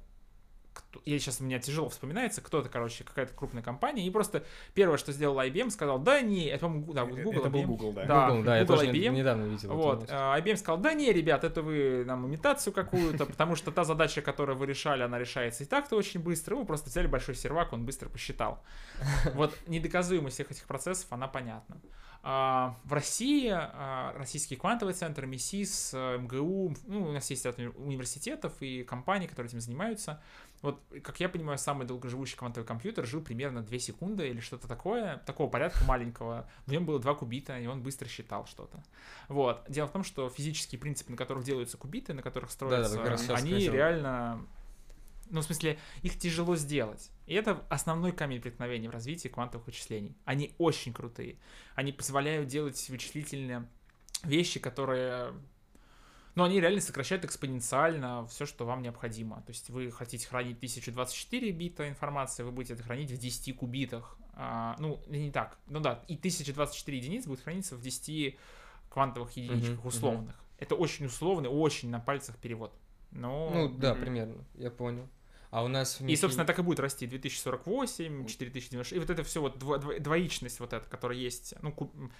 кто- 0.75 1.01
я 1.05 1.17
сейчас 1.19 1.41
у 1.41 1.43
меня 1.45 1.57
тяжело 1.59 1.89
вспоминается, 1.89 2.41
кто-то, 2.41 2.69
короче, 2.69 3.03
какая-то 3.03 3.33
крупная 3.33 3.63
компания, 3.63 4.05
и 4.05 4.09
просто 4.11 4.43
первое, 4.73 4.97
что 4.97 5.11
сделал 5.11 5.39
IBM, 5.39 5.69
сказал, 5.71 5.97
да 5.99 6.21
не, 6.21 6.45
это, 6.45 6.65
по-моему, 6.65 6.93
да, 6.93 7.05
вот 7.05 7.17
Google, 7.19 7.39
Это 7.41 7.49
был 7.49 7.59
IBM. 7.61 7.65
Google, 7.65 7.93
да. 7.93 8.05
Да. 8.05 8.29
Google, 8.29 8.43
да, 8.43 8.57
я 8.57 8.63
Google, 8.65 8.75
тоже 8.75 8.87
не- 8.91 8.99
IBM. 8.99 9.11
недавно 9.13 9.43
видел. 9.45 9.73
Вот, 9.73 10.05
а, 10.09 10.37
IBM 10.39 10.57
сказал, 10.57 10.77
да 10.77 10.93
не, 10.93 11.11
ребят, 11.13 11.43
это 11.43 11.61
вы 11.61 12.03
нам 12.05 12.27
имитацию 12.27 12.73
какую-то, 12.73 13.25
потому 13.25 13.55
что 13.55 13.71
та 13.71 13.83
задача, 13.83 14.21
которую 14.21 14.57
вы 14.57 14.65
решали, 14.65 15.01
она 15.03 15.17
решается 15.17 15.63
и 15.63 15.65
так-то 15.67 15.95
очень 15.95 16.19
быстро, 16.19 16.55
вы 16.55 16.65
просто 16.65 16.89
взяли 16.89 17.07
большой 17.07 17.35
сервак, 17.35 17.73
он 17.73 17.85
быстро 17.85 18.09
посчитал. 18.09 18.61
Вот 19.33 19.57
недоказуемость 19.67 20.35
всех 20.35 20.51
этих 20.51 20.65
процессов, 20.67 21.07
она 21.11 21.27
понятна. 21.27 21.81
А, 22.27 22.75
В 22.85 22.93
России 22.93 23.51
а, 23.53 24.11
российский 24.17 24.55
квантовый 24.55 24.95
центр, 24.95 25.27
МИСИС, 25.27 25.91
э, 25.93 26.17
МГУ, 26.17 26.73
ну, 26.87 27.09
у 27.09 27.11
нас 27.11 27.29
есть 27.29 27.45
ряд 27.45 27.59
уни- 27.59 27.75
университетов 27.77 28.53
и 28.61 28.83
компаний, 28.83 29.27
которые 29.27 29.49
этим 29.49 29.61
занимаются. 29.61 30.19
Вот, 30.61 30.81
как 31.03 31.19
я 31.19 31.29
понимаю, 31.29 31.57
самый 31.57 31.85
долгоживущий 31.85 32.37
квантовый 32.37 32.65
компьютер 32.65 33.05
жил 33.05 33.21
примерно 33.21 33.61
2 33.61 33.77
секунды 33.79 34.27
или 34.27 34.39
что-то 34.39 34.67
такое, 34.67 35.17
такого 35.25 35.49
порядка 35.49 35.83
маленького. 35.85 36.49
В 36.65 36.71
нем 36.71 36.85
было 36.85 36.99
2 36.99 37.15
кубита, 37.15 37.59
и 37.59 37.67
он 37.67 37.83
быстро 37.83 38.07
считал 38.07 38.47
что-то. 38.47 38.83
Вот. 39.27 39.63
Дело 39.69 39.87
в 39.87 39.91
том, 39.91 40.03
что 40.03 40.29
физические 40.29 40.79
принципы, 40.79 41.11
на 41.11 41.17
которых 41.17 41.43
делаются 41.43 41.77
кубиты, 41.77 42.13
на 42.13 42.21
которых 42.21 42.49
строятся, 42.49 43.03
раз 43.03 43.21
сейчас 43.21 43.41
они 43.41 43.53
хотел. 43.53 43.73
реально... 43.73 44.45
Ну, 45.29 45.41
в 45.41 45.43
смысле, 45.43 45.79
их 46.03 46.19
тяжело 46.19 46.55
сделать. 46.55 47.09
И 47.25 47.33
это 47.33 47.63
основной 47.69 48.11
камень 48.11 48.39
преткновения 48.41 48.89
в 48.89 48.91
развитии 48.91 49.27
квантовых 49.27 49.65
вычислений. 49.65 50.15
Они 50.23 50.53
очень 50.59 50.93
крутые. 50.93 51.37
Они 51.73 51.91
позволяют 51.91 52.47
делать 52.47 52.89
вычислительные 52.89 53.67
вещи, 54.23 54.59
которые... 54.59 55.33
Ну, 56.35 56.43
они 56.43 56.59
реально 56.59 56.81
сокращают 56.81 57.23
экспоненциально 57.23 58.27
все, 58.27 58.45
что 58.45 58.65
вам 58.65 58.81
необходимо. 58.81 59.37
То 59.43 59.51
есть 59.51 59.69
вы 59.69 59.89
хотите 59.89 60.27
хранить 60.27 60.57
1024 60.57 61.51
бита 61.51 61.87
информации, 61.87 62.43
вы 62.43 62.51
будете 62.51 62.73
это 62.73 62.83
хранить 62.83 63.09
в 63.09 63.17
10 63.17 63.55
кубитах. 63.55 64.17
А, 64.33 64.75
ну, 64.79 65.01
не 65.07 65.31
так. 65.31 65.57
Ну 65.67 65.79
да, 65.79 66.03
и 66.09 66.15
1024 66.15 66.97
единиц 66.97 67.25
будет 67.25 67.39
храниться 67.39 67.75
в 67.75 67.81
10 67.81 68.37
квантовых 68.89 69.31
единичках 69.37 69.79
мгм. 69.79 69.87
условных. 69.87 70.35
Это 70.57 70.75
очень 70.75 71.05
условный, 71.05 71.49
очень 71.49 71.89
на 71.89 71.99
пальцах 71.99 72.37
перевод. 72.37 72.73
Но... 73.11 73.49
Ну, 73.53 73.69
да, 73.69 73.93
мгм. 73.93 74.01
примерно, 74.01 74.45
я 74.55 74.71
понял. 74.71 75.07
А 75.51 75.63
у 75.63 75.69
нас 75.69 76.01
в 76.01 76.05
И, 76.05 76.15
собственно, 76.17 76.45
так 76.45 76.59
и 76.59 76.61
будет 76.61 76.81
расти 76.81 77.07
2048, 77.07 78.25
4096. 78.25 78.91
И 78.91 78.99
вот 78.99 79.09
это 79.09 79.23
все 79.23 79.39
вот 79.39 79.55
дво- 79.55 79.79
дво- 79.81 79.99
двоичность 79.99 80.59
вот 80.59 80.73
эта, 80.73 80.89
которая 80.89 81.17
есть. 81.17 81.53
Ну, 81.61 81.71
ку- 81.71 81.91
м, 81.95 82.11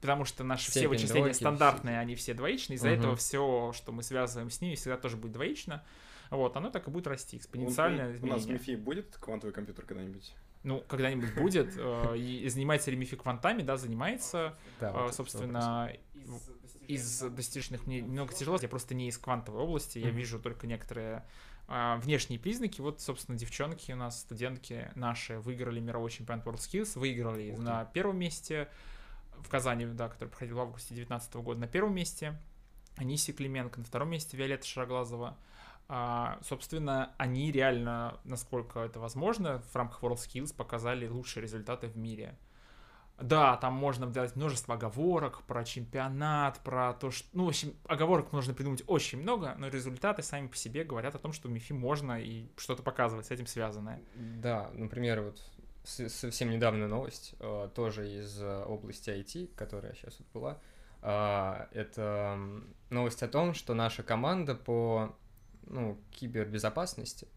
потому 0.00 0.24
что 0.24 0.44
наши 0.44 0.70
все 0.70 0.80
Степень 0.80 0.90
вычисления 0.90 1.20
двойки, 1.20 1.36
стандартные, 1.36 1.98
они 1.98 2.14
все 2.14 2.34
двоичные. 2.34 2.76
Из-за 2.76 2.88
Мгм. 2.88 2.98
этого 2.98 3.16
все, 3.16 3.72
что 3.74 3.92
мы 3.92 4.02
связываем 4.02 4.50
с 4.50 4.60
ними, 4.60 4.74
всегда 4.74 4.96
тоже 4.96 5.16
будет 5.16 5.32
двоично. 5.32 5.84
Вот, 6.30 6.56
оно 6.56 6.70
так 6.70 6.86
и 6.86 6.90
будет 6.90 7.06
расти, 7.06 7.36
экспоненциальное 7.36 8.16
У 8.22 8.26
нас 8.26 8.44
в. 8.44 8.50
МИФИ 8.50 8.76
будет 8.76 9.16
квантовый 9.16 9.52
компьютер 9.52 9.84
когда-нибудь? 9.84 10.32
Ну, 10.62 10.80
когда-нибудь 10.86 11.34
будет. 11.34 11.74
э, 11.76 12.48
занимается 12.48 12.90
ли 12.90 12.96
Мифи 12.96 13.16
квантами, 13.16 13.62
да, 13.62 13.76
занимается. 13.76 14.56
Э. 14.80 15.10
Собственно, 15.12 15.92
из 16.86 17.20
достиженных 17.20 17.86
мне 17.86 18.00
немного 18.00 18.32
тяжело, 18.32 18.58
я 18.60 18.68
просто 18.68 18.94
не 18.94 19.08
из 19.08 19.18
квантовой 19.18 19.62
области, 19.62 19.98
я 19.98 20.10
вижу 20.10 20.38
только 20.38 20.66
некоторые 20.66 21.24
а, 21.68 21.98
внешние 21.98 22.40
признаки. 22.40 22.80
Вот, 22.80 23.00
собственно, 23.00 23.38
девчонки 23.38 23.92
у 23.92 23.96
нас, 23.96 24.20
студентки 24.20 24.90
наши, 24.96 25.38
выиграли 25.38 25.78
мировой 25.78 26.10
чемпионат 26.10 26.44
WorldSkills, 26.44 26.98
выиграли 26.98 27.52
на 27.52 27.84
первом 27.84 28.18
месте 28.18 28.68
в 29.42 29.48
Казани, 29.48 29.86
да, 29.86 30.08
который 30.08 30.28
проходил 30.28 30.56
в 30.56 30.60
августе 30.60 30.94
2019 30.94 31.34
года, 31.36 31.60
на 31.60 31.68
первом 31.68 31.94
месте. 31.94 32.38
Аниси 32.96 33.32
Клименко 33.32 33.78
на 33.78 33.84
втором 33.84 34.10
месте, 34.10 34.36
Виолетта 34.36 34.66
Шароглазова. 34.66 35.36
А, 35.88 36.38
собственно, 36.42 37.12
они 37.18 37.50
реально, 37.50 38.20
насколько 38.24 38.80
это 38.80 39.00
возможно, 39.00 39.62
в 39.72 39.74
рамках 39.74 40.02
WorldSkills 40.02 40.54
показали 40.54 41.08
лучшие 41.08 41.42
результаты 41.42 41.88
в 41.88 41.96
мире. 41.96 42.38
Да, 43.20 43.56
там 43.58 43.74
можно 43.74 44.06
делать 44.06 44.34
множество 44.34 44.76
оговорок 44.76 45.42
про 45.42 45.64
чемпионат, 45.64 46.58
про 46.60 46.94
то, 46.94 47.10
что... 47.10 47.28
Ну, 47.32 47.44
в 47.44 47.48
общем, 47.48 47.74
оговорок 47.84 48.32
можно 48.32 48.54
придумать 48.54 48.82
очень 48.86 49.20
много, 49.20 49.54
но 49.58 49.68
результаты 49.68 50.22
сами 50.22 50.46
по 50.46 50.56
себе 50.56 50.84
говорят 50.84 51.14
о 51.14 51.18
том, 51.18 51.32
что 51.32 51.48
в 51.48 51.50
МИФИ 51.50 51.72
можно 51.72 52.20
и 52.20 52.46
что-то 52.56 52.82
показывать 52.82 53.26
с 53.26 53.30
этим 53.30 53.46
связанное. 53.46 54.00
Да, 54.14 54.70
например, 54.72 55.20
вот 55.20 55.42
совсем 55.84 56.50
недавняя 56.50 56.86
новость, 56.86 57.34
э, 57.40 57.68
тоже 57.74 58.10
из 58.10 58.40
э, 58.40 58.64
области 58.64 59.10
IT, 59.10 59.54
которая 59.54 59.94
сейчас 59.94 60.18
вот 60.18 60.28
была. 60.32 60.58
А, 61.02 61.68
Это 61.72 62.38
новость 62.90 63.22
о 63.22 63.28
том, 63.28 63.54
что 63.54 63.74
наша 63.74 64.02
команда 64.02 64.54
по 64.54 65.16
ну, 65.66 65.98
кибербезопасности 66.10 67.28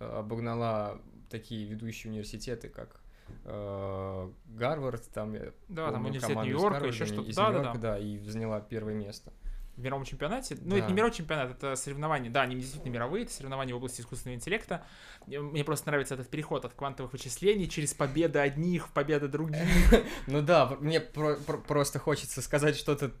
э, 0.00 0.04
обогнала 0.04 1.00
такие 1.30 1.66
ведущие 1.66 2.10
университеты, 2.10 2.68
как 2.68 3.00
Гарвард, 3.44 5.08
там 5.14 5.34
Да, 5.68 5.90
там 5.90 6.04
университет 6.04 6.36
Нью-Йорка, 6.36 6.86
еще 6.86 7.06
что-то. 7.06 7.34
Да, 7.34 7.50
да. 7.50 7.74
да, 7.74 7.98
и 7.98 8.18
заняла 8.18 8.60
первое 8.60 8.94
место. 8.94 9.32
В 9.76 9.80
мировом 9.80 10.04
чемпионате. 10.04 10.56
Ну, 10.60 10.76
это 10.76 10.82
Да. 10.84 10.88
не 10.88 10.94
мировой 10.94 11.14
чемпионат, 11.16 11.50
это 11.50 11.76
соревнования. 11.76 12.30
Да, 12.30 12.42
они 12.42 12.56
действительно 12.56 12.92
мировые, 12.92 13.24
это 13.24 13.32
соревнования 13.32 13.72
в 13.72 13.78
области 13.78 14.02
искусственного 14.02 14.36
интеллекта. 14.36 14.84
Мне- 15.26 15.64
просто 15.64 15.88
нравится 15.88 16.14
этот 16.14 16.28
переход 16.28 16.64
от 16.66 16.74
квантовых 16.74 17.12
вычислений 17.12 17.66
через 17.68 17.94
победы 17.94 18.38
одних 18.38 18.88
в 18.88 18.90
победы 18.92 19.28
других. 19.28 19.62
Ну 20.26 20.42
да, 20.42 20.76
мне 20.80 21.00
про- 21.00 21.36
про- 21.36 21.58
просто 21.58 21.98
хочется 21.98 22.42
сказать 22.42 22.76
что-то 22.76 23.12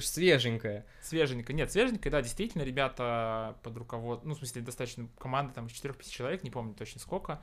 свеженькое. 0.00 0.84
Свеженько. 1.02 1.52
Нет, 1.52 1.70
свеженько, 1.72 2.10
да, 2.10 2.22
действительно, 2.22 2.62
ребята 2.62 3.56
под 3.62 3.76
руководством, 3.76 4.28
ну, 4.30 4.34
в 4.34 4.38
смысле, 4.38 4.62
достаточно 4.62 5.08
команда 5.18 5.52
там 5.54 5.66
из 5.66 5.72
4-5 5.72 6.10
человек, 6.10 6.42
не 6.44 6.50
помню 6.50 6.74
точно 6.74 7.00
сколько, 7.00 7.40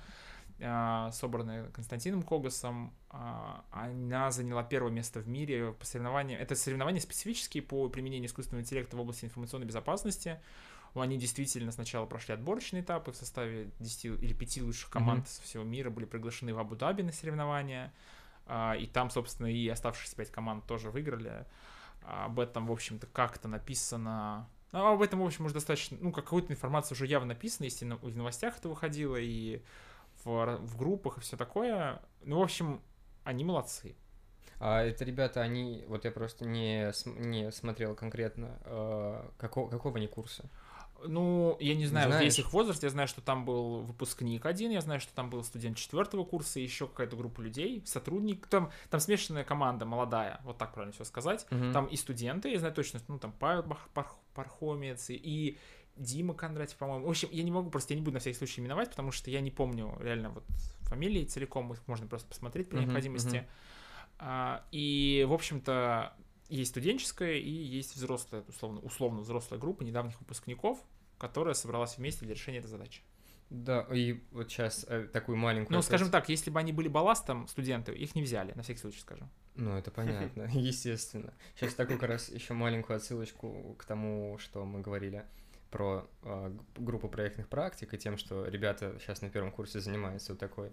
собранная 0.60 1.70
Константином 1.70 2.24
Когасом, 2.24 2.94
а, 3.10 3.64
она 3.72 4.32
заняла 4.32 4.64
первое 4.64 4.92
место 4.92 5.20
в 5.20 5.28
мире 5.28 5.74
по 5.74 5.86
соревнованиям. 5.86 6.42
Это 6.42 6.56
соревнования 6.56 7.00
специфические 7.00 7.64
по 7.64 7.88
применению 7.90 8.28
искусственного 8.28 8.64
интеллекта 8.64 8.98
в 8.98 9.00
области 9.00 9.26
информационной 9.26 9.68
безопасности. 9.68 10.40
Они 10.96 11.18
действительно 11.18 11.72
сначала 11.72 12.06
прошли 12.06 12.34
отборочные 12.34 12.82
этапы 12.82 13.12
в 13.12 13.16
составе 13.16 13.70
10 13.80 14.06
или 14.06 14.34
5 14.34 14.62
лучших 14.64 14.90
команд 14.90 15.28
со 15.28 15.42
всего 15.44 15.64
мира, 15.64 15.90
были 15.90 16.06
приглашены 16.06 16.54
в 16.54 16.60
Абу-Даби 16.60 17.04
на 17.04 17.12
соревнования. 17.12 17.94
А, 18.48 18.74
И 18.74 18.88
там, 18.88 19.10
собственно, 19.10 19.48
и 19.48 19.68
оставшиеся 19.68 20.16
5 20.16 20.32
команд 20.32 20.66
тоже 20.66 20.90
выиграли. 20.90 21.46
А, 22.04 22.26
Об 22.26 22.40
этом, 22.40 22.68
в 22.68 22.72
общем-то, 22.72 23.08
как-то 23.08 23.48
написано. 23.48 24.50
Ну, 24.72 24.86
об 24.86 25.02
этом, 25.02 25.20
в 25.22 25.26
общем, 25.26 25.46
уже 25.46 25.54
достаточно, 25.54 25.98
ну, 26.02 26.12
какую-то 26.12 26.52
информацию 26.52 26.96
уже 26.96 27.06
явно 27.06 27.30
написано, 27.30 27.66
если 27.66 27.86
в 27.86 28.18
новостях 28.18 28.58
это 28.58 28.68
выходило, 28.68 29.16
и 29.16 29.62
в, 30.28 30.78
группах, 30.78 31.18
и 31.18 31.22
все 31.22 31.38
такое. 31.38 32.02
Ну, 32.24 32.40
в 32.40 32.44
общем, 32.44 32.82
они 33.24 33.44
молодцы. 33.44 33.96
А 34.60 34.82
это 34.84 35.06
ребята, 35.06 35.42
они, 35.42 35.84
вот 35.88 36.04
я 36.06 36.12
просто 36.12 36.46
не, 36.46 36.92
не 37.20 37.52
смотрел 37.52 37.94
конкретно, 37.96 38.58
э, 38.66 39.30
какого, 39.38 39.70
какого 39.70 39.98
они 39.98 40.08
курса. 40.08 40.50
Ну, 41.06 41.56
я 41.60 41.76
не 41.76 41.86
знаю, 41.86 42.08
Знаешь. 42.10 42.24
весь 42.24 42.40
их 42.40 42.52
возраст, 42.54 42.82
я 42.82 42.90
знаю, 42.90 43.08
что 43.08 43.22
там 43.22 43.46
был 43.46 43.82
выпускник 43.82 44.48
один, 44.48 44.72
я 44.72 44.82
знаю, 44.82 45.00
что 45.00 45.14
там 45.14 45.30
был 45.30 45.44
студент 45.44 45.78
четвертого 45.78 46.26
курса, 46.26 46.60
еще 46.60 46.88
какая-то 46.88 47.16
группа 47.16 47.40
людей, 47.42 47.84
сотрудник, 47.86 48.48
там, 48.48 48.72
там 48.90 49.00
смешанная 49.00 49.44
команда, 49.44 49.86
молодая, 49.86 50.42
вот 50.44 50.58
так 50.58 50.74
правильно 50.74 50.92
все 50.94 51.04
сказать. 51.04 51.46
Там 51.72 51.86
и 51.86 51.96
студенты, 51.96 52.50
я 52.52 52.58
знаю 52.58 52.74
точно, 52.74 53.00
ну, 53.10 53.20
там 53.20 53.32
Павел 53.40 53.78
Пархомец, 54.34 55.12
и- 55.12 55.16
и 55.16 55.58
Дима 55.98 56.34
Кондратьев, 56.34 56.78
по-моему. 56.78 57.06
В 57.06 57.10
общем, 57.10 57.30
я 57.32 57.44
не 57.44 57.52
могу, 57.52 57.70
просто 57.70 57.94
я 57.94 58.00
не 58.00 58.04
буду 58.04 58.16
на 58.16 58.20
всякий 58.20 58.38
случай 58.38 58.62
именовать, 58.62 58.90
потому 58.90 59.12
что 59.12 59.30
я 59.30 59.42
не 59.42 59.52
помню 59.52 59.98
реально 60.00 60.30
вот 60.30 60.44
фамилии 60.82 61.26
целиком, 61.26 61.72
их 61.74 61.88
можно 61.88 62.08
просто 62.08 62.28
посмотреть 62.28 62.70
при 62.70 62.80
необходимости. 62.80 63.48
А, 64.20 64.66
и, 64.72 65.26
в 65.28 65.34
общем-то, 65.34 66.14
есть 66.50 66.72
студенческая 66.72 67.36
и 67.36 67.50
есть 67.50 67.96
взрослая, 67.96 68.44
условно, 68.48 68.80
условно 68.80 69.22
взрослая 69.22 69.60
группа 69.60 69.84
недавних 69.84 70.20
выпускников, 70.20 70.80
которая 71.18 71.54
собралась 71.54 71.98
вместе 71.98 72.26
для 72.26 72.34
решения 72.34 72.60
этой 72.60 72.68
задачи. 72.68 73.02
Да, 73.50 73.88
и 73.94 74.22
вот 74.32 74.50
сейчас 74.50 74.86
такую 75.14 75.38
маленькую... 75.38 75.76
Ну, 75.76 75.82
скажем 75.82 76.10
так, 76.10 76.28
если 76.30 76.50
бы 76.50 76.60
они 76.60 76.74
были 76.74 76.90
балластом, 76.90 77.48
студенты, 77.48 77.94
их 77.94 78.14
не 78.16 78.22
взяли, 78.22 78.52
на 78.54 78.64
всякий 78.64 78.80
случай 78.80 79.00
скажем. 79.00 79.30
Ну, 79.56 79.76
это 79.78 79.90
понятно, 79.90 80.44
естественно. 80.54 81.34
Сейчас 81.56 81.74
такую 81.74 81.98
как 81.98 82.10
раз 82.10 82.30
еще 82.30 82.54
маленькую 82.54 82.98
отсылочку 82.98 83.76
к 83.78 83.86
тому, 83.86 84.38
что 84.40 84.66
мы 84.66 84.82
говорили 84.82 85.26
про 85.70 86.08
э, 86.24 86.56
группу 86.78 87.10
проектных 87.10 87.48
практик 87.48 87.94
и 87.94 87.98
тем, 87.98 88.18
что 88.18 88.46
ребята 88.46 88.98
сейчас 89.00 89.22
на 89.22 89.30
первом 89.30 89.52
курсе 89.52 89.80
занимаются 89.80 90.34
вот 90.34 90.40
такой... 90.40 90.72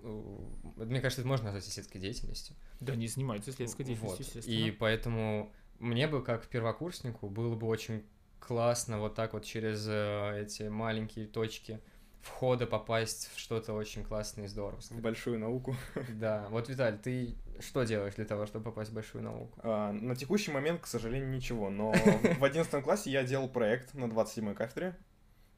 э, 0.00 0.38
Мне 0.76 1.00
кажется, 1.00 1.22
это 1.22 1.28
можно 1.28 1.46
назвать 1.46 1.64
исследовательской 1.64 2.00
деятельностью. 2.00 2.56
Да, 2.80 2.92
они 2.92 3.06
занимаются 3.08 3.50
исследовательской 3.50 3.84
Вот. 3.94 4.18
деятельностью, 4.18 4.38
естественно. 4.38 4.68
И 4.68 4.70
поэтому 4.70 5.52
мне 5.78 6.06
бы, 6.08 6.22
как 6.22 6.46
первокурснику, 6.46 7.28
было 7.28 7.54
бы 7.54 7.66
очень 7.66 8.04
классно 8.40 8.98
вот 8.98 9.14
так 9.14 9.32
вот 9.34 9.44
через 9.44 9.86
э, 9.88 10.42
эти 10.42 10.64
маленькие 10.64 11.26
точки 11.26 11.80
входа 12.20 12.66
попасть 12.66 13.30
в 13.34 13.38
что-то 13.38 13.72
очень 13.72 14.04
классное 14.04 14.44
и 14.44 14.48
здоровское. 14.48 14.96
В 14.96 15.00
большую 15.00 15.38
науку. 15.40 15.74
Да, 16.10 16.46
вот, 16.50 16.68
Виталь, 16.68 16.98
ты 16.98 17.34
что 17.62 17.84
делаешь 17.84 18.14
для 18.14 18.24
того, 18.24 18.46
чтобы 18.46 18.64
попасть 18.66 18.90
в 18.90 18.94
большую 18.94 19.24
науку? 19.24 19.58
А, 19.62 19.92
На 19.92 20.14
текущий 20.16 20.50
момент, 20.50 20.80
к 20.82 20.86
сожалению, 20.86 21.30
ничего, 21.30 21.70
но 21.70 21.92
в 22.38 22.44
11 22.44 22.82
классе 22.84 23.10
я 23.10 23.22
делал 23.24 23.48
проект 23.48 23.94
на 23.94 24.04
27-й 24.04 24.54
кафедре, 24.54 24.96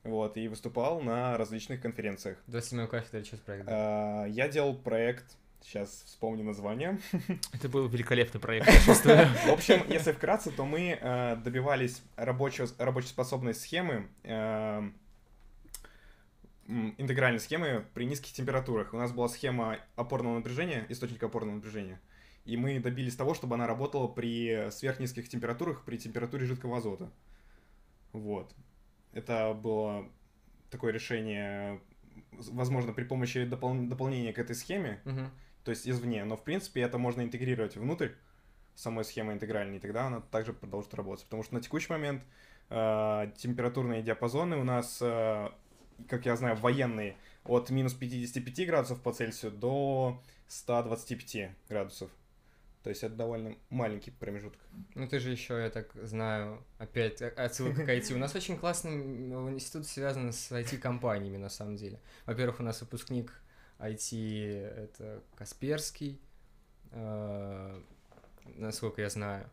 вот, 0.05 0.37
и 0.37 0.49
выступал 0.49 1.01
на 1.01 1.37
различных 1.39 1.81
конференциях. 1.81 2.39
27 2.47 2.87
кафедра, 2.87 3.25
что 3.25 3.37
проект? 3.39 3.65
был? 3.65 3.73
А, 3.75 4.25
Я 4.27 4.49
делал 4.49 4.75
проект, 4.77 5.25
сейчас 5.63 6.03
вспомню 6.07 6.45
название. 6.45 6.99
Это 7.55 7.69
был 7.71 7.89
великолепный 7.89 8.41
проект, 8.41 8.67
я 8.69 8.81
чувствую. 8.85 9.27
В 9.47 9.53
общем, 9.53 9.83
если 9.89 10.13
вкратце, 10.13 10.51
то 10.51 10.65
мы 10.67 10.99
э, 11.01 11.37
добивались 11.37 12.03
рабочего, 12.17 12.69
рабочеспособной 12.79 13.55
схемы, 13.55 14.09
э, 14.25 14.33
м, 14.79 14.95
интегральной 16.67 17.41
схемы 17.41 17.85
при 17.95 18.05
низких 18.05 18.33
температурах. 18.33 18.95
У 18.95 18.97
нас 18.97 19.13
была 19.13 19.29
схема 19.29 19.79
опорного 19.97 20.37
напряжения, 20.37 20.87
источника 20.89 21.27
опорного 21.27 21.57
напряжения, 21.57 22.01
и 22.45 22.57
мы 22.57 22.79
добились 22.79 23.17
того, 23.17 23.35
чтобы 23.35 23.55
она 23.55 23.67
работала 23.67 24.09
при 24.09 24.71
сверхнизких 24.71 25.29
температурах, 25.29 25.85
при 25.85 25.97
температуре 25.99 26.47
жидкого 26.47 26.79
азота. 26.79 27.11
Вот. 28.13 28.55
Это 29.13 29.55
было 29.55 30.09
такое 30.71 30.93
решение, 30.93 31.81
возможно, 32.33 32.93
при 32.93 33.05
помощи 33.05 33.39
допол- 33.39 33.87
дополнения 33.87 34.33
к 34.33 34.39
этой 34.39 34.57
схеме, 34.57 35.01
Мгм. 35.05 35.31
то 35.65 35.71
есть 35.71 35.89
извне, 35.89 36.25
но 36.25 36.37
в 36.37 36.43
принципе 36.45 36.81
это 36.83 36.99
можно 36.99 37.23
интегрировать 37.23 37.77
внутрь 37.77 38.11
самой 38.75 39.05
схемы 39.05 39.33
интегральной, 39.33 39.77
и 39.77 39.81
тогда 39.81 40.07
она 40.07 40.21
также 40.21 40.53
продолжит 40.53 40.95
работать. 40.95 41.25
Потому 41.25 41.43
что 41.45 41.55
на 41.55 41.61
текущий 41.61 41.93
момент 41.93 42.25
э, 42.71 43.31
температурные 43.37 44.03
диапазоны 44.03 44.57
у 44.57 44.65
нас, 44.65 44.99
э, 45.01 45.51
как 46.09 46.27
я 46.27 46.37
знаю, 46.37 46.57
военные, 46.57 47.17
от 47.45 47.71
минус 47.71 47.95
55 47.95 48.67
градусов 48.67 49.01
по 49.03 49.13
Цельсию 49.13 49.53
до 49.53 50.23
125 50.49 51.51
градусов. 51.69 52.11
То 52.83 52.91
есть 52.91 53.03
это 53.03 53.15
довольно 53.15 53.57
маленький 53.71 54.11
промежуток. 54.11 54.61
Ну 54.95 55.09
ты 55.09 55.19
же 55.19 55.31
еще, 55.31 55.55
я 55.55 55.71
так 55.71 55.91
знаю, 55.95 56.63
опять 56.79 57.23
отсылка 57.23 57.83
к 57.85 57.89
IT. 57.89 58.13
У 58.13 58.19
нас 58.19 58.35
очень 58.35 58.59
классный 58.59 58.93
м, 58.93 59.51
институт 59.55 59.87
связан 59.87 60.33
с 60.33 60.53
IT-компаниями, 60.53 61.39
на 61.39 61.49
самом 61.49 61.77
деле. 61.77 61.99
Во-первых, 62.27 62.61
у 62.61 62.63
нас 62.63 62.83
выпускник 62.83 63.33
IT— 63.79 64.71
это 64.77 65.23
Касперский, 65.35 66.21
э, 66.91 67.81
насколько 68.57 69.01
я 69.01 69.09
знаю. 69.09 69.49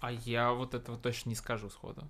А 0.00 0.12
я 0.12 0.52
вот 0.52 0.74
этого 0.74 0.98
точно 0.98 1.30
не 1.30 1.34
скажу 1.34 1.70
сходу. 1.70 2.08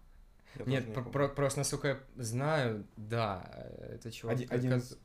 Я 0.56 0.64
Нет, 0.64 0.88
не 0.88 0.94
про- 0.94 1.28
просто 1.28 1.60
насколько 1.60 1.88
я 1.88 1.98
знаю, 2.16 2.84
да, 2.96 3.50
э, 3.54 3.94
это 3.96 4.10
чувак... 4.10 4.36
Один- 4.36 4.48
один 4.52 4.74
из- 4.78 4.98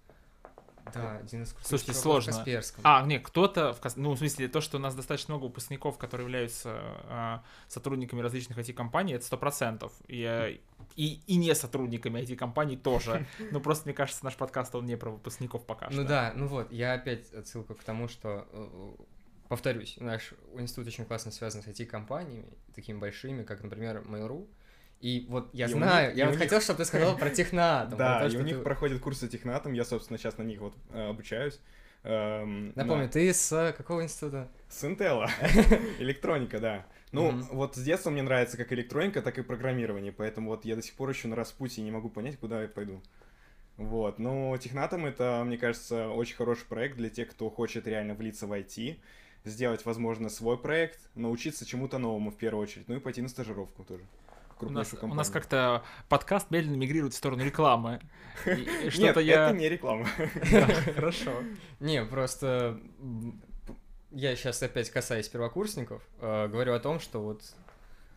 Да, 0.93 1.17
один 1.17 1.43
из 1.43 1.53
крутых 1.53 1.67
Слушайте, 1.67 1.91
в 1.93 1.95
сложно. 1.95 2.33
Касперском. 2.33 2.81
А, 2.83 3.05
нет, 3.05 3.23
кто-то, 3.25 3.71
в 3.73 3.79
Кас- 3.79 3.95
ну, 3.95 4.11
в 4.11 4.17
смысле, 4.17 4.49
то, 4.49 4.59
что 4.61 4.77
у 4.77 4.79
нас 4.81 4.93
достаточно 4.95 5.33
много 5.33 5.45
выпускников, 5.45 5.97
которые 5.97 6.25
являются 6.25 6.69
а, 7.07 7.43
сотрудниками 7.69 8.21
различных 8.21 8.57
IT-компаний, 8.57 9.13
это 9.13 9.25
сто 9.25 9.37
процентов. 9.37 9.93
И, 10.07 10.23
э, 10.23 10.57
и, 10.97 11.21
и 11.25 11.35
не 11.37 11.55
сотрудниками 11.55 12.19
IT-компаний 12.19 12.75
тоже. 12.77 13.25
Ну, 13.51 13.61
просто, 13.61 13.85
мне 13.85 13.93
кажется, 13.93 14.25
наш 14.25 14.35
подкаст, 14.35 14.75
он 14.75 14.85
не 14.85 14.97
про 14.97 15.09
выпускников 15.11 15.65
пока 15.65 15.89
что. 15.89 16.01
Ну 16.01 16.07
да, 16.07 16.33
ну 16.35 16.47
вот, 16.47 16.71
я 16.71 16.93
опять 16.93 17.31
отсылка 17.33 17.75
к 17.75 17.83
тому, 17.83 18.07
что, 18.09 18.45
э, 18.51 18.95
повторюсь, 19.47 19.95
наш 20.01 20.33
институт 20.57 20.87
очень 20.87 21.05
классно 21.05 21.31
связан 21.31 21.63
с 21.63 21.67
IT-компаниями, 21.67 22.47
такими 22.75 22.97
большими, 22.97 23.43
как, 23.43 23.63
например, 23.63 23.99
Mail.ru. 24.05 24.47
И 25.03 25.25
вот 25.29 25.49
я 25.51 25.65
И 25.65 25.69
знаю, 25.69 26.07
них- 26.09 26.17
я 26.17 26.25
вот 26.27 26.31
них- 26.31 26.39
хотел, 26.39 26.61
чтобы 26.61 26.77
ты 26.77 26.85
сказал 26.85 27.17
про 27.17 27.29
технатом. 27.29 27.97
Да, 27.97 28.19
про 28.19 28.29
то, 28.29 28.35
и 28.35 28.39
у 28.39 28.41
них 28.43 28.55
ты- 28.57 28.63
проходят 28.63 29.01
курсы 29.01 29.27
технатом, 29.27 29.73
я, 29.73 29.83
собственно, 29.83 30.17
сейчас 30.17 30.37
на 30.37 30.43
них 30.43 30.61
вот 30.61 30.73
э, 30.93 31.09
обучаюсь. 31.09 31.59
Эм, 32.03 32.71
Напомню, 32.75 33.03
на- 33.03 33.09
ты 33.09 33.33
с 33.33 33.51
э, 33.51 33.73
какого 33.73 34.01
института? 34.03 34.47
С 34.69 34.81
Intel. 34.85 35.27
Электроника, 35.99 36.59
да. 36.59 36.85
Ну, 37.11 37.31
Мгм. 37.31 37.43
вот 37.51 37.75
с 37.75 37.81
детства 37.83 38.11
мне 38.11 38.21
нравится 38.21 38.55
как 38.55 38.71
электроника, 38.71 39.21
так 39.21 39.37
и 39.37 39.41
программирование, 39.41 40.13
поэтому 40.13 40.49
вот 40.51 40.63
я 40.63 40.77
до 40.77 40.81
сих 40.81 40.93
пор 40.95 41.09
еще 41.09 41.27
на 41.27 41.35
распутье 41.35 41.83
не 41.83 41.91
могу 41.91 42.09
понять, 42.09 42.37
куда 42.39 42.61
я 42.61 42.69
пойду. 42.69 43.01
Вот, 43.75 44.19
но 44.19 44.55
Технатом 44.57 45.05
это, 45.05 45.43
мне 45.45 45.57
кажется, 45.57 46.07
очень 46.09 46.35
хороший 46.37 46.65
проект 46.65 46.95
для 46.95 47.09
тех, 47.09 47.29
кто 47.29 47.49
хочет 47.49 47.87
реально 47.87 48.13
влиться 48.13 48.47
в 48.47 48.53
IT, 48.53 48.97
сделать, 49.43 49.83
возможно, 49.85 50.29
свой 50.29 50.57
проект, 50.57 50.99
научиться 51.15 51.65
чему-то 51.65 51.97
новому 51.97 52.31
в 52.31 52.37
первую 52.37 52.63
очередь, 52.63 52.87
ну 52.87 52.95
и 52.95 52.99
пойти 52.99 53.21
на 53.21 53.27
стажировку 53.29 53.83
тоже. 53.83 54.03
В 54.59 54.63
У 54.63 54.69
нас, 54.69 54.89
крупнейшую 54.89 55.11
у 55.11 55.15
нас 55.15 55.27
компанию. 55.27 55.33
как-то 55.33 55.83
подкаст 56.09 56.51
медленно 56.51 56.75
мигрирует 56.75 57.13
в 57.13 57.17
сторону 57.17 57.43
рекламы. 57.43 57.99
Нет, 58.45 59.17
это 59.17 59.53
не 59.53 59.69
реклама. 59.69 60.05
Хорошо. 60.95 61.31
Не, 61.79 62.03
просто 62.05 62.79
я 64.11 64.35
сейчас 64.35 64.61
опять 64.61 64.89
касаюсь 64.89 65.27
первокурсников, 65.27 66.01
э, 66.19 66.47
говорю 66.47 66.73
о 66.73 66.79
том, 66.79 66.99
что 66.99 67.21
вот 67.21 67.43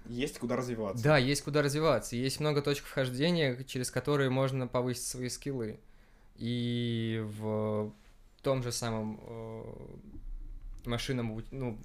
Есть 0.06 0.38
куда 0.38 0.56
развиваться. 0.56 1.02
Да, 1.02 1.18
есть 1.18 1.42
куда 1.42 1.62
развиваться, 1.62 2.16
есть 2.16 2.38
много 2.38 2.62
точек 2.62 2.84
вхождения, 2.84 3.64
через 3.64 3.90
которые 3.90 4.30
можно 4.30 4.66
повысить 4.68 5.06
свои 5.06 5.28
скиллы. 5.28 5.80
И 6.36 7.24
в 7.38 7.92
том 8.42 8.62
же 8.62 8.72
самом 8.72 9.18
э, 9.22 9.64
машинном, 10.84 11.42
ну, 11.50 11.78